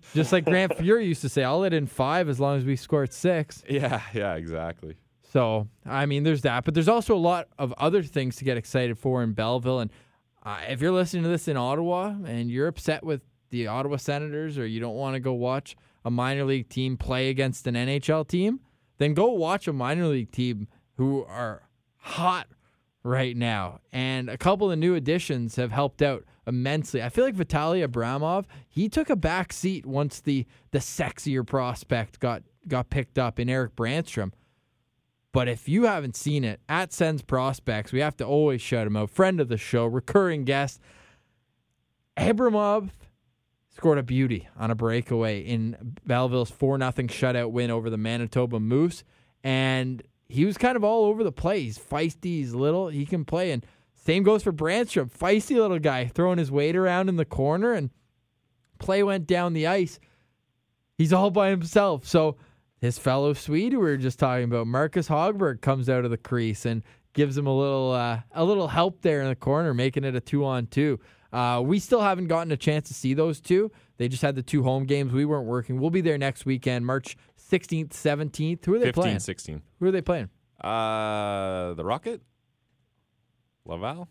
just 0.13 0.33
like 0.33 0.43
Grant 0.43 0.73
Fuhr 0.73 1.01
used 1.05 1.21
to 1.21 1.29
say, 1.29 1.45
I'll 1.45 1.59
let 1.59 1.73
in 1.73 1.87
five 1.87 2.27
as 2.27 2.37
long 2.37 2.57
as 2.57 2.65
we 2.65 2.75
scored 2.75 3.13
six. 3.13 3.63
Yeah, 3.69 4.01
yeah, 4.13 4.35
exactly. 4.35 4.97
So, 5.31 5.69
I 5.85 6.05
mean, 6.05 6.23
there's 6.23 6.41
that. 6.41 6.65
But 6.65 6.73
there's 6.73 6.89
also 6.89 7.15
a 7.15 7.17
lot 7.17 7.47
of 7.57 7.73
other 7.77 8.03
things 8.03 8.35
to 8.35 8.43
get 8.43 8.57
excited 8.57 8.99
for 8.99 9.23
in 9.23 9.31
Belleville. 9.31 9.79
And 9.79 9.91
uh, 10.43 10.59
if 10.67 10.81
you're 10.81 10.91
listening 10.91 11.23
to 11.23 11.29
this 11.29 11.47
in 11.47 11.55
Ottawa 11.55 12.13
and 12.25 12.51
you're 12.51 12.67
upset 12.67 13.05
with 13.05 13.21
the 13.51 13.67
Ottawa 13.67 13.95
Senators 13.95 14.57
or 14.57 14.67
you 14.67 14.81
don't 14.81 14.95
want 14.95 15.13
to 15.13 15.21
go 15.21 15.31
watch 15.31 15.77
a 16.05 16.11
minor 16.11 16.45
league 16.45 16.69
team 16.69 16.95
play 16.95 17.29
against 17.29 17.67
an 17.67 17.73
NHL 17.73 18.27
team, 18.27 18.61
then 18.99 19.13
go 19.13 19.31
watch 19.31 19.67
a 19.67 19.73
minor 19.73 20.07
league 20.07 20.31
team 20.31 20.67
who 20.97 21.25
are 21.25 21.63
hot 21.97 22.47
right 23.03 23.35
now. 23.35 23.79
And 23.91 24.29
a 24.29 24.37
couple 24.37 24.71
of 24.71 24.79
new 24.79 24.95
additions 24.95 25.55
have 25.55 25.71
helped 25.71 26.01
out 26.01 26.23
immensely. 26.47 27.01
I 27.01 27.09
feel 27.09 27.25
like 27.25 27.35
Vitaly 27.35 27.85
Abramov, 27.85 28.45
he 28.69 28.87
took 28.87 29.09
a 29.09 29.15
back 29.15 29.51
seat 29.51 29.85
once 29.85 30.21
the 30.21 30.45
the 30.71 30.79
sexier 30.79 31.45
prospect 31.45 32.19
got 32.19 32.43
got 32.67 32.89
picked 32.89 33.17
up 33.17 33.39
in 33.39 33.49
Eric 33.49 33.75
Brannstrom. 33.75 34.31
But 35.31 35.49
if 35.49 35.67
you 35.67 35.83
haven't 35.83 36.15
seen 36.15 36.45
it, 36.45 36.61
at 36.69 36.93
Sens 36.93 37.21
Prospects, 37.21 37.91
we 37.91 37.99
have 37.99 38.15
to 38.17 38.25
always 38.25 38.61
shout 38.61 38.87
him 38.87 38.95
out. 38.95 39.09
Friend 39.09 39.41
of 39.41 39.49
the 39.49 39.57
show, 39.57 39.85
recurring 39.85 40.45
guest. 40.45 40.79
Abramov 42.15 42.91
scored 43.75 43.97
a 43.97 44.03
beauty 44.03 44.47
on 44.57 44.71
a 44.71 44.75
breakaway 44.75 45.41
in 45.41 45.97
Belleville's 46.05 46.51
4 46.51 46.77
0 46.77 46.91
shutout 46.91 47.51
win 47.51 47.69
over 47.69 47.89
the 47.89 47.97
Manitoba 47.97 48.59
Moose. 48.59 49.03
And 49.43 50.01
he 50.27 50.45
was 50.45 50.57
kind 50.57 50.75
of 50.75 50.83
all 50.83 51.05
over 51.05 51.23
the 51.23 51.31
place. 51.31 51.77
Feisty, 51.77 52.38
he's 52.38 52.53
little, 52.53 52.88
he 52.88 53.05
can 53.05 53.25
play. 53.25 53.51
And 53.51 53.65
same 53.93 54.23
goes 54.23 54.43
for 54.43 54.53
Brannstrom. 54.53 55.11
Feisty 55.11 55.57
little 55.57 55.79
guy 55.79 56.07
throwing 56.07 56.38
his 56.38 56.51
weight 56.51 56.75
around 56.75 57.09
in 57.09 57.17
the 57.17 57.25
corner, 57.25 57.73
and 57.73 57.89
play 58.79 59.03
went 59.03 59.27
down 59.27 59.53
the 59.53 59.67
ice. 59.67 59.99
He's 60.97 61.11
all 61.11 61.29
by 61.29 61.49
himself. 61.49 62.07
So 62.07 62.38
his 62.79 62.97
fellow 62.97 63.33
Swede, 63.33 63.73
we 63.73 63.77
were 63.77 63.97
just 63.97 64.19
talking 64.19 64.45
about, 64.45 64.67
Marcus 64.67 65.09
Hogberg, 65.09 65.61
comes 65.61 65.89
out 65.89 66.05
of 66.05 66.11
the 66.11 66.17
crease 66.17 66.65
and 66.65 66.81
gives 67.13 67.38
him 67.38 67.47
a 67.47 67.57
little 67.57 67.91
uh, 67.91 68.21
a 68.33 68.45
little 68.45 68.69
help 68.69 69.01
there 69.01 69.21
in 69.21 69.27
the 69.27 69.35
corner, 69.35 69.73
making 69.73 70.05
it 70.05 70.15
a 70.15 70.21
two 70.21 70.45
on 70.45 70.67
two. 70.67 70.99
Uh, 71.35 71.59
we 71.59 71.79
still 71.79 71.99
haven't 71.99 72.27
gotten 72.27 72.49
a 72.53 72.57
chance 72.57 72.87
to 72.87 72.93
see 72.93 73.13
those 73.13 73.41
two. 73.41 73.69
They 73.97 74.07
just 74.07 74.21
had 74.21 74.35
the 74.35 74.41
two 74.41 74.63
home 74.63 74.85
games. 74.85 75.11
We 75.11 75.25
weren't 75.25 75.45
working. 75.45 75.81
We'll 75.81 75.89
be 75.89 75.99
there 75.99 76.17
next 76.17 76.45
weekend, 76.45 76.85
March 76.85 77.17
16th, 77.51 77.89
17th. 77.89 78.63
Who 78.63 78.75
are 78.75 78.79
they 78.79 78.85
15, 78.85 79.03
playing? 79.03 79.19
16. 79.19 79.61
Who 79.81 79.85
are 79.85 79.91
they 79.91 80.01
playing? 80.01 80.29
Uh, 80.61 81.73
the 81.73 81.83
Rocket? 81.83 82.21
Laval? 83.65 84.07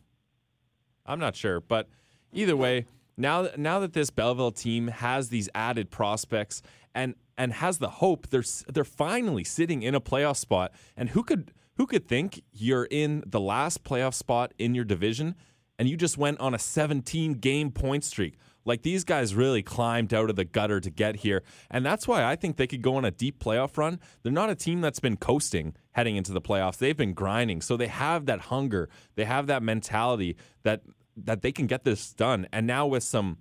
I'm 1.06 1.18
not 1.18 1.34
sure, 1.34 1.60
but 1.60 1.88
either 2.34 2.56
way, 2.58 2.84
now 3.16 3.48
now 3.56 3.80
that 3.80 3.94
this 3.94 4.10
Belleville 4.10 4.52
team 4.52 4.88
has 4.88 5.30
these 5.30 5.48
added 5.54 5.90
prospects 5.90 6.60
and 6.94 7.14
and 7.38 7.54
has 7.54 7.78
the 7.78 7.88
hope 7.88 8.28
they're 8.28 8.44
they're 8.72 8.84
finally 8.84 9.44
sitting 9.44 9.82
in 9.82 9.94
a 9.94 10.00
playoff 10.00 10.36
spot 10.36 10.72
and 10.96 11.10
who 11.10 11.22
could 11.22 11.52
who 11.76 11.86
could 11.86 12.06
think 12.06 12.42
you're 12.52 12.88
in 12.90 13.22
the 13.26 13.40
last 13.40 13.84
playoff 13.84 14.14
spot 14.14 14.52
in 14.58 14.74
your 14.74 14.84
division 14.84 15.36
and 15.78 15.88
you 15.88 15.96
just 15.96 16.18
went 16.18 16.40
on 16.40 16.54
a 16.54 16.58
17 16.58 17.34
game 17.34 17.70
point 17.70 18.04
streak 18.04 18.36
like 18.64 18.82
these 18.82 19.04
guys 19.04 19.34
really 19.34 19.62
climbed 19.62 20.12
out 20.14 20.30
of 20.30 20.36
the 20.36 20.44
gutter 20.44 20.80
to 20.80 20.90
get 20.90 21.16
here. 21.16 21.42
And 21.70 21.84
that's 21.84 22.08
why 22.08 22.24
I 22.24 22.36
think 22.36 22.56
they 22.56 22.66
could 22.66 22.82
go 22.82 22.96
on 22.96 23.04
a 23.04 23.10
deep 23.10 23.38
playoff 23.38 23.76
run. 23.76 24.00
They're 24.22 24.32
not 24.32 24.50
a 24.50 24.54
team 24.54 24.80
that's 24.80 25.00
been 25.00 25.16
coasting 25.16 25.74
heading 25.92 26.16
into 26.16 26.32
the 26.32 26.40
playoffs. 26.40 26.78
They've 26.78 26.96
been 26.96 27.12
grinding. 27.12 27.60
So 27.60 27.76
they 27.76 27.88
have 27.88 28.26
that 28.26 28.40
hunger. 28.40 28.88
They 29.16 29.24
have 29.24 29.46
that 29.46 29.62
mentality 29.62 30.36
that 30.62 30.82
that 31.16 31.42
they 31.42 31.52
can 31.52 31.68
get 31.68 31.84
this 31.84 32.12
done. 32.12 32.48
And 32.52 32.66
now 32.66 32.86
with 32.86 33.04
some 33.04 33.38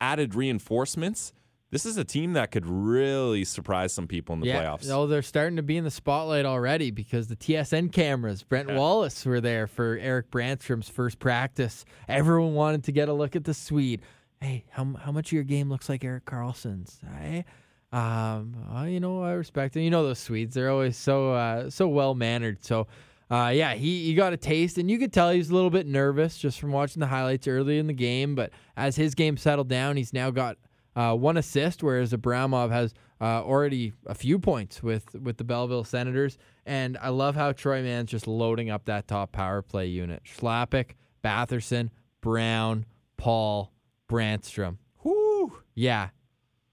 added 0.00 0.34
reinforcements, 0.34 1.34
this 1.70 1.86
is 1.86 1.96
a 1.96 2.04
team 2.04 2.34
that 2.34 2.50
could 2.50 2.66
really 2.66 3.44
surprise 3.44 3.92
some 3.92 4.06
people 4.06 4.34
in 4.34 4.40
the 4.40 4.48
yeah. 4.48 4.62
playoffs. 4.62 4.90
Oh, 4.90 5.06
they're 5.06 5.22
starting 5.22 5.56
to 5.56 5.62
be 5.62 5.76
in 5.76 5.84
the 5.84 5.90
spotlight 5.90 6.44
already 6.44 6.90
because 6.90 7.28
the 7.28 7.36
TSN 7.36 7.92
cameras, 7.92 8.42
Brent 8.42 8.68
yeah. 8.68 8.76
Wallace, 8.76 9.24
were 9.24 9.40
there 9.40 9.66
for 9.66 9.98
Eric 10.00 10.30
Brannstrom's 10.30 10.88
first 10.88 11.18
practice. 11.18 11.84
Everyone 12.08 12.54
wanted 12.54 12.84
to 12.84 12.92
get 12.92 13.08
a 13.08 13.12
look 13.12 13.36
at 13.36 13.44
the 13.44 13.54
Swede 13.54 14.02
hey, 14.40 14.64
how 14.70 14.84
how 15.02 15.12
much 15.12 15.28
of 15.28 15.32
your 15.32 15.44
game 15.44 15.68
looks 15.68 15.88
like 15.88 16.04
Eric 16.04 16.24
Karlsson's? 16.24 16.98
I 17.06 17.44
Um, 17.92 18.54
you 18.88 19.00
know, 19.00 19.22
I 19.22 19.32
respect 19.32 19.76
it. 19.76 19.82
You 19.82 19.90
know 19.90 20.04
those 20.04 20.18
Swedes; 20.18 20.54
they're 20.54 20.70
always 20.70 20.96
so 20.96 21.32
uh, 21.32 21.70
so 21.70 21.88
well 21.88 22.14
mannered. 22.14 22.64
So, 22.64 22.86
uh, 23.30 23.52
yeah, 23.54 23.74
he 23.74 24.06
he 24.06 24.14
got 24.14 24.32
a 24.32 24.36
taste, 24.36 24.78
and 24.78 24.90
you 24.90 24.98
could 24.98 25.12
tell 25.12 25.30
he's 25.30 25.50
a 25.50 25.54
little 25.54 25.70
bit 25.70 25.86
nervous 25.86 26.38
just 26.38 26.58
from 26.60 26.72
watching 26.72 27.00
the 27.00 27.06
highlights 27.06 27.46
early 27.48 27.78
in 27.78 27.86
the 27.86 27.92
game. 27.92 28.34
But 28.34 28.50
as 28.76 28.96
his 28.96 29.14
game 29.14 29.36
settled 29.36 29.68
down, 29.68 29.96
he's 29.96 30.12
now 30.12 30.30
got 30.30 30.56
uh, 31.00 31.14
one 31.14 31.38
assist, 31.38 31.82
whereas 31.82 32.12
Abramov 32.12 32.70
has 32.70 32.92
uh, 33.22 33.42
already 33.42 33.94
a 34.04 34.14
few 34.14 34.38
points 34.38 34.82
with 34.82 35.14
with 35.14 35.38
the 35.38 35.44
Belleville 35.44 35.84
Senators. 35.84 36.36
And 36.66 36.98
I 37.00 37.08
love 37.08 37.34
how 37.36 37.52
Troy 37.52 37.82
Mann's 37.82 38.10
just 38.10 38.26
loading 38.26 38.68
up 38.68 38.84
that 38.84 39.08
top 39.08 39.32
power 39.32 39.62
play 39.62 39.86
unit: 39.86 40.22
Chlapik, 40.24 40.90
Batherson, 41.24 41.88
Brown, 42.20 42.84
Paul, 43.16 43.72
Brannstrom. 44.10 44.76
Whoo! 45.02 45.62
Yeah, 45.74 46.10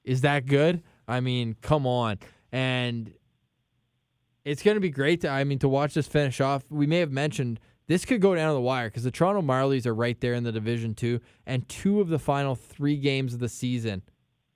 is 0.03 0.21
that 0.21 0.45
good? 0.45 0.83
I 1.07 1.21
mean, 1.21 1.55
come 1.61 1.87
on. 1.87 2.19
And 2.51 3.13
it's 4.43 4.61
going 4.61 4.75
to 4.75 4.81
be 4.81 4.89
great 4.89 5.21
to 5.21 5.29
I 5.29 5.45
mean 5.45 5.59
to 5.59 5.69
watch 5.69 5.93
this 5.93 6.07
finish 6.07 6.41
off. 6.41 6.65
We 6.69 6.85
may 6.85 6.99
have 6.99 7.11
mentioned 7.11 7.61
this 7.87 8.03
could 8.03 8.19
go 8.19 8.35
down 8.35 8.49
to 8.49 8.53
the 8.53 8.61
wire 8.61 8.89
because 8.89 9.05
the 9.05 9.11
Toronto 9.11 9.41
Marlies 9.41 9.85
are 9.85 9.95
right 9.95 10.19
there 10.19 10.33
in 10.33 10.43
the 10.43 10.51
division 10.51 10.93
two, 10.93 11.21
and 11.45 11.67
two 11.69 12.01
of 12.01 12.09
the 12.09 12.19
final 12.19 12.55
three 12.55 12.97
games 12.97 13.33
of 13.33 13.39
the 13.39 13.47
season, 13.47 14.01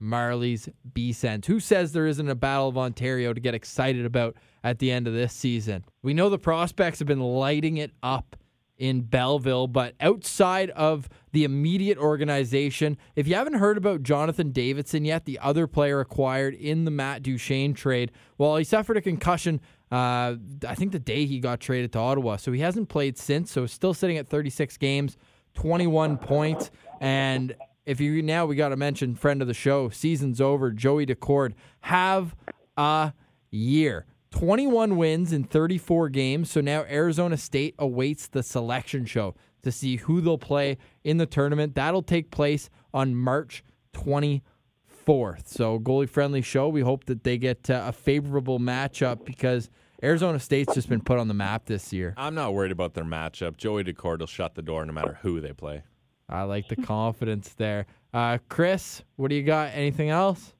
Marlies 0.01 0.71
B 0.93 1.13
Sens. 1.13 1.47
Who 1.47 1.59
says 1.59 1.91
there 1.91 2.07
isn't 2.07 2.29
a 2.29 2.35
Battle 2.35 2.67
of 2.67 2.77
Ontario 2.77 3.33
to 3.33 3.39
get 3.39 3.53
excited 3.53 4.05
about 4.05 4.35
at 4.63 4.79
the 4.79 4.91
end 4.91 5.07
of 5.07 5.13
this 5.13 5.33
season? 5.33 5.85
We 6.01 6.13
know 6.13 6.29
the 6.29 6.39
prospects 6.39 6.99
have 6.99 7.07
been 7.07 7.19
lighting 7.19 7.77
it 7.77 7.91
up 8.01 8.35
in 8.81 9.01
Belleville, 9.01 9.67
but 9.67 9.93
outside 10.01 10.71
of 10.71 11.07
the 11.33 11.43
immediate 11.43 11.99
organization, 11.99 12.97
if 13.15 13.27
you 13.27 13.35
haven't 13.35 13.53
heard 13.53 13.77
about 13.77 14.01
Jonathan 14.01 14.51
Davidsson 14.51 15.05
yet, 15.05 15.25
the 15.25 15.37
other 15.37 15.67
player 15.67 15.99
acquired 15.99 16.55
in 16.55 16.83
the 16.83 16.89
Matt 16.89 17.21
Duchene 17.21 17.75
trade, 17.75 18.11
well, 18.39 18.55
he 18.55 18.63
suffered 18.63 18.97
a 18.97 19.01
concussion. 19.01 19.61
Uh, 19.91 20.35
I 20.67 20.73
think 20.73 20.93
the 20.93 20.99
day 20.99 21.27
he 21.27 21.39
got 21.39 21.59
traded 21.59 21.91
to 21.93 21.99
Ottawa, 21.99 22.37
so 22.37 22.51
he 22.51 22.61
hasn't 22.61 22.89
played 22.89 23.19
since. 23.19 23.51
So 23.51 23.67
still 23.67 23.93
sitting 23.93 24.17
at 24.17 24.27
36 24.27 24.77
games, 24.77 25.15
21 25.53 26.17
points, 26.17 26.71
and 26.99 27.53
if 27.85 27.99
you 27.99 28.21
now 28.21 28.45
we 28.45 28.55
got 28.55 28.69
to 28.69 28.77
mention 28.77 29.15
friend 29.15 29.41
of 29.41 29.47
the 29.47 29.53
show, 29.53 29.89
season's 29.89 30.39
over, 30.39 30.71
Joey 30.71 31.05
Daccord. 31.05 31.53
Have 31.81 32.35
a 32.77 33.13
year. 33.49 34.05
21 34.31 34.95
wins 34.95 35.33
in 35.33 35.43
34 35.43 36.09
games. 36.09 36.49
So 36.51 36.61
now 36.61 36.83
Arizona 36.83 37.37
State 37.37 37.75
awaits 37.77 38.27
the 38.27 38.43
selection 38.43 39.05
show 39.05 39.35
to 39.63 39.71
see 39.71 39.97
who 39.97 40.21
they'll 40.21 40.37
play 40.37 40.77
in 41.03 41.17
the 41.17 41.25
tournament. 41.25 41.75
That'll 41.75 42.01
take 42.01 42.31
place 42.31 42.69
on 42.93 43.15
March 43.15 43.63
24th. 43.93 45.47
So, 45.47 45.79
goalie 45.79 46.09
friendly 46.09 46.41
show. 46.41 46.69
We 46.69 46.81
hope 46.81 47.05
that 47.05 47.23
they 47.23 47.37
get 47.37 47.69
uh, 47.69 47.83
a 47.87 47.91
favorable 47.91 48.59
matchup 48.59 49.25
because 49.25 49.69
Arizona 50.03 50.39
State's 50.39 50.73
just 50.73 50.89
been 50.89 51.01
put 51.01 51.19
on 51.19 51.27
the 51.27 51.33
map 51.33 51.65
this 51.65 51.93
year. 51.93 52.13
I'm 52.17 52.33
not 52.33 52.53
worried 52.53 52.71
about 52.71 52.95
their 52.95 53.03
matchup. 53.03 53.57
Joey 53.57 53.83
Daccord 53.83 54.19
will 54.19 54.27
shut 54.27 54.55
the 54.55 54.61
door 54.61 54.83
no 54.85 54.93
matter 54.93 55.19
who 55.21 55.41
they 55.41 55.53
play. 55.53 55.83
I 56.31 56.43
like 56.43 56.67
the 56.67 56.75
confidence 56.77 57.53
there. 57.53 57.85
Uh, 58.13 58.37
Chris, 58.49 59.03
what 59.15 59.29
do 59.29 59.35
you 59.35 59.43
got? 59.43 59.71
Anything 59.73 60.09
else? 60.09 60.53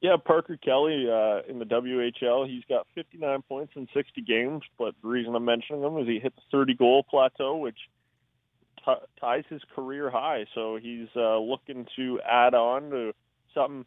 Yeah, 0.00 0.16
Parker 0.22 0.58
Kelly 0.62 1.06
uh, 1.08 1.40
in 1.48 1.58
the 1.58 1.64
WHL, 1.64 2.46
he's 2.46 2.64
got 2.68 2.86
59 2.94 3.42
points 3.48 3.72
in 3.74 3.88
60 3.94 4.20
games. 4.20 4.62
But 4.78 4.94
the 5.02 5.08
reason 5.08 5.34
I'm 5.34 5.44
mentioning 5.44 5.82
him 5.82 5.96
is 5.98 6.06
he 6.06 6.18
hit 6.18 6.34
the 6.36 6.42
30 6.52 6.74
goal 6.74 7.04
plateau, 7.08 7.56
which 7.56 7.78
t- 8.84 8.92
ties 9.18 9.44
his 9.48 9.62
career 9.74 10.10
high. 10.10 10.44
So 10.54 10.78
he's 10.80 11.08
uh, 11.16 11.38
looking 11.38 11.86
to 11.96 12.20
add 12.20 12.54
on 12.54 12.90
to 12.90 13.12
something 13.54 13.86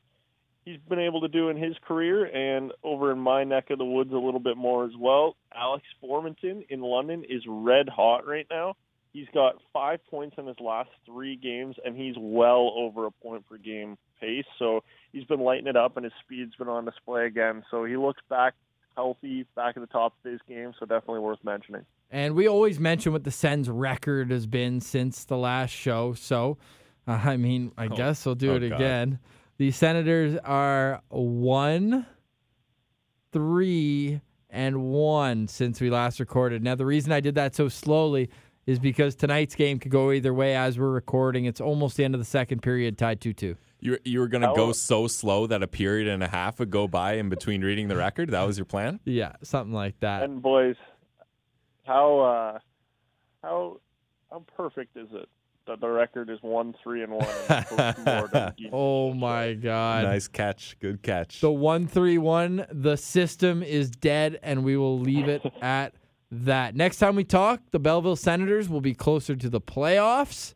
he's 0.68 0.80
been 0.90 1.00
able 1.00 1.22
to 1.22 1.30
do 1.30 1.50
in 1.50 1.56
his 1.56 1.76
career 1.88 2.26
and 2.26 2.74
over 2.84 3.12
in 3.12 3.20
my 3.20 3.44
neck 3.44 3.70
of 3.70 3.78
the 3.78 3.86
woods 3.86 4.12
a 4.12 4.18
little 4.18 4.40
bit 4.40 4.58
more 4.58 4.86
as 4.86 4.92
well. 5.00 5.36
Alex 5.56 5.86
Formenton 6.04 6.66
in 6.70 6.82
London 6.82 7.24
is 7.30 7.42
red 7.48 7.88
hot 7.88 8.28
right 8.28 8.46
now. 8.50 8.76
He's 9.14 9.28
got 9.34 9.56
five 9.74 10.00
points 10.10 10.36
in 10.38 10.46
his 10.46 10.60
last 10.60 10.90
three 11.06 11.36
games, 11.36 11.76
and 11.84 11.96
he's 11.98 12.16
well 12.18 12.72
over 12.76 13.06
a 13.08 13.12
point 13.12 13.48
per 13.48 13.58
game 13.58 13.98
pace. 14.22 14.46
So 14.60 14.84
he's 15.12 15.24
been 15.24 15.40
lighting 15.40 15.68
it 15.68 15.76
up, 15.76 15.96
and 15.98 16.04
his 16.04 16.14
speed's 16.24 16.54
been 16.56 16.68
on 16.68 16.86
display 16.86 17.26
again. 17.26 17.64
So 17.72 17.86
he 17.86 17.98
looks 17.98 18.22
back 18.30 18.54
healthy, 18.96 19.46
back 19.56 19.76
at 19.78 19.82
the 19.82 19.88
top 19.88 20.14
of 20.24 20.32
his 20.32 20.40
game. 20.48 20.74
So 20.80 20.86
definitely 20.86 21.20
worth 21.22 21.40
mentioning. 21.44 21.84
And 22.12 22.36
we 22.36 22.48
always 22.48 22.80
mention 22.80 23.12
what 23.12 23.24
the 23.24 23.32
Sens' 23.32 23.70
record 23.70 24.32
has 24.32 24.46
been 24.48 24.80
since 24.82 25.26
the 25.26 25.38
last 25.38 25.72
show. 25.72 26.14
So, 26.14 26.58
uh, 27.08 27.20
I 27.24 27.38
mean, 27.38 27.72
I 27.78 27.86
Oh. 27.88 27.90
guess 27.96 28.26
we'll 28.26 28.36
do 28.36 28.52
Oh, 28.54 28.56
it 28.56 28.70
God. 28.70 28.76
again. 28.76 29.20
The 29.58 29.72
Senators 29.72 30.38
are 30.46 31.02
one, 31.10 32.06
three, 33.32 34.22
and 34.50 34.84
one 34.92 35.48
since 35.48 35.82
we 35.82 35.90
last 35.90 36.20
recorded. 36.20 36.64
Now, 36.64 36.76
the 36.76 36.86
reason 36.86 37.12
I 37.12 37.20
did 37.20 37.36
that 37.36 37.56
so 37.56 37.68
slowly 37.68 38.30
is 38.68 38.78
because 38.78 39.16
tonight's 39.16 39.56
game 39.56 39.80
could 39.80 39.92
go 39.92 40.12
either 40.12 40.34
way 40.34 40.56
as 40.56 40.78
we're 40.78 40.92
recording. 40.92 41.46
It's 41.46 41.62
almost 41.62 41.98
the 41.98 42.04
end 42.04 42.14
of 42.14 42.20
the 42.20 42.26
second 42.26 42.62
period, 42.62 42.98
tied 42.98 43.20
2 43.22 43.34
2. 43.34 43.56
You 43.80 43.98
you 44.04 44.20
were 44.20 44.28
gonna 44.28 44.48
How- 44.48 44.56
go 44.56 44.72
so 44.74 45.08
slow 45.08 45.48
that 45.48 45.64
a 45.64 45.68
period 45.68 46.08
and 46.08 46.22
a 46.22 46.28
half 46.28 46.60
would 46.60 46.70
go 46.70 46.88
by 46.88 47.14
in 47.14 47.30
between 47.30 47.64
reading 47.64 47.88
the 47.88 47.96
record. 47.96 48.30
That 48.32 48.44
was 48.46 48.58
your 48.58 48.66
plan. 48.66 49.00
Yeah, 49.06 49.34
something 49.44 49.74
like 49.74 50.00
that. 50.02 50.24
And 50.24 50.42
boys, 50.42 50.76
how 51.86 52.20
uh, 52.20 52.60
how 53.44 53.80
how 54.32 54.44
perfect 54.56 54.98
is 54.98 55.08
it 55.14 55.30
that 55.68 55.80
the 55.80 55.88
record 55.90 56.30
is 56.32 56.40
one 56.42 56.74
three 56.84 57.04
and 57.04 57.12
one? 57.14 57.28
and 57.50 57.66
postmortem 57.68 58.54
geeks 58.58 58.70
oh 58.74 59.14
my 59.14 59.54
God. 59.54 60.06
nice 60.06 60.28
catch. 60.28 60.76
Good 60.80 61.04
catch. 61.04 61.40
The 61.40 61.52
131, 61.52 62.66
the 62.72 62.96
system 62.98 63.62
is 63.62 63.92
dead, 63.92 64.40
and 64.42 64.64
we 64.64 64.76
will 64.76 65.00
leave 65.00 65.28
it 65.28 65.44
at 65.62 65.94
that. 66.32 66.76
Next 66.76 66.98
time 66.98 67.16
we 67.16 67.24
talk, 67.24 67.62
the 67.72 67.80
Belleville 67.80 68.16
Senators 68.16 68.68
will 68.70 68.82
be 68.82 68.94
closer 68.94 69.36
to 69.36 69.50
the 69.50 69.62
playoffs. 69.62 70.54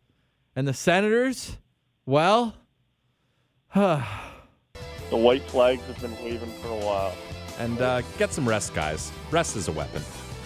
And 0.55 0.67
the 0.67 0.73
Senators, 0.73 1.57
well, 2.05 2.55
The 3.75 5.17
white 5.17 5.43
flags 5.43 5.81
have 5.83 5.99
been 6.01 6.15
waving 6.23 6.51
for 6.61 6.69
a 6.69 6.85
while. 6.85 7.13
and 7.59 7.81
uh, 7.81 8.01
get 8.17 8.31
some 8.33 8.47
rest, 8.47 8.73
guys. 8.73 9.11
Rest 9.29 9.55
is 9.57 9.67
a 9.67 9.71
weapon. 9.71 10.01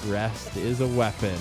rest 0.08 0.56
is 0.58 0.82
a 0.82 0.88
weapon. 0.88 1.38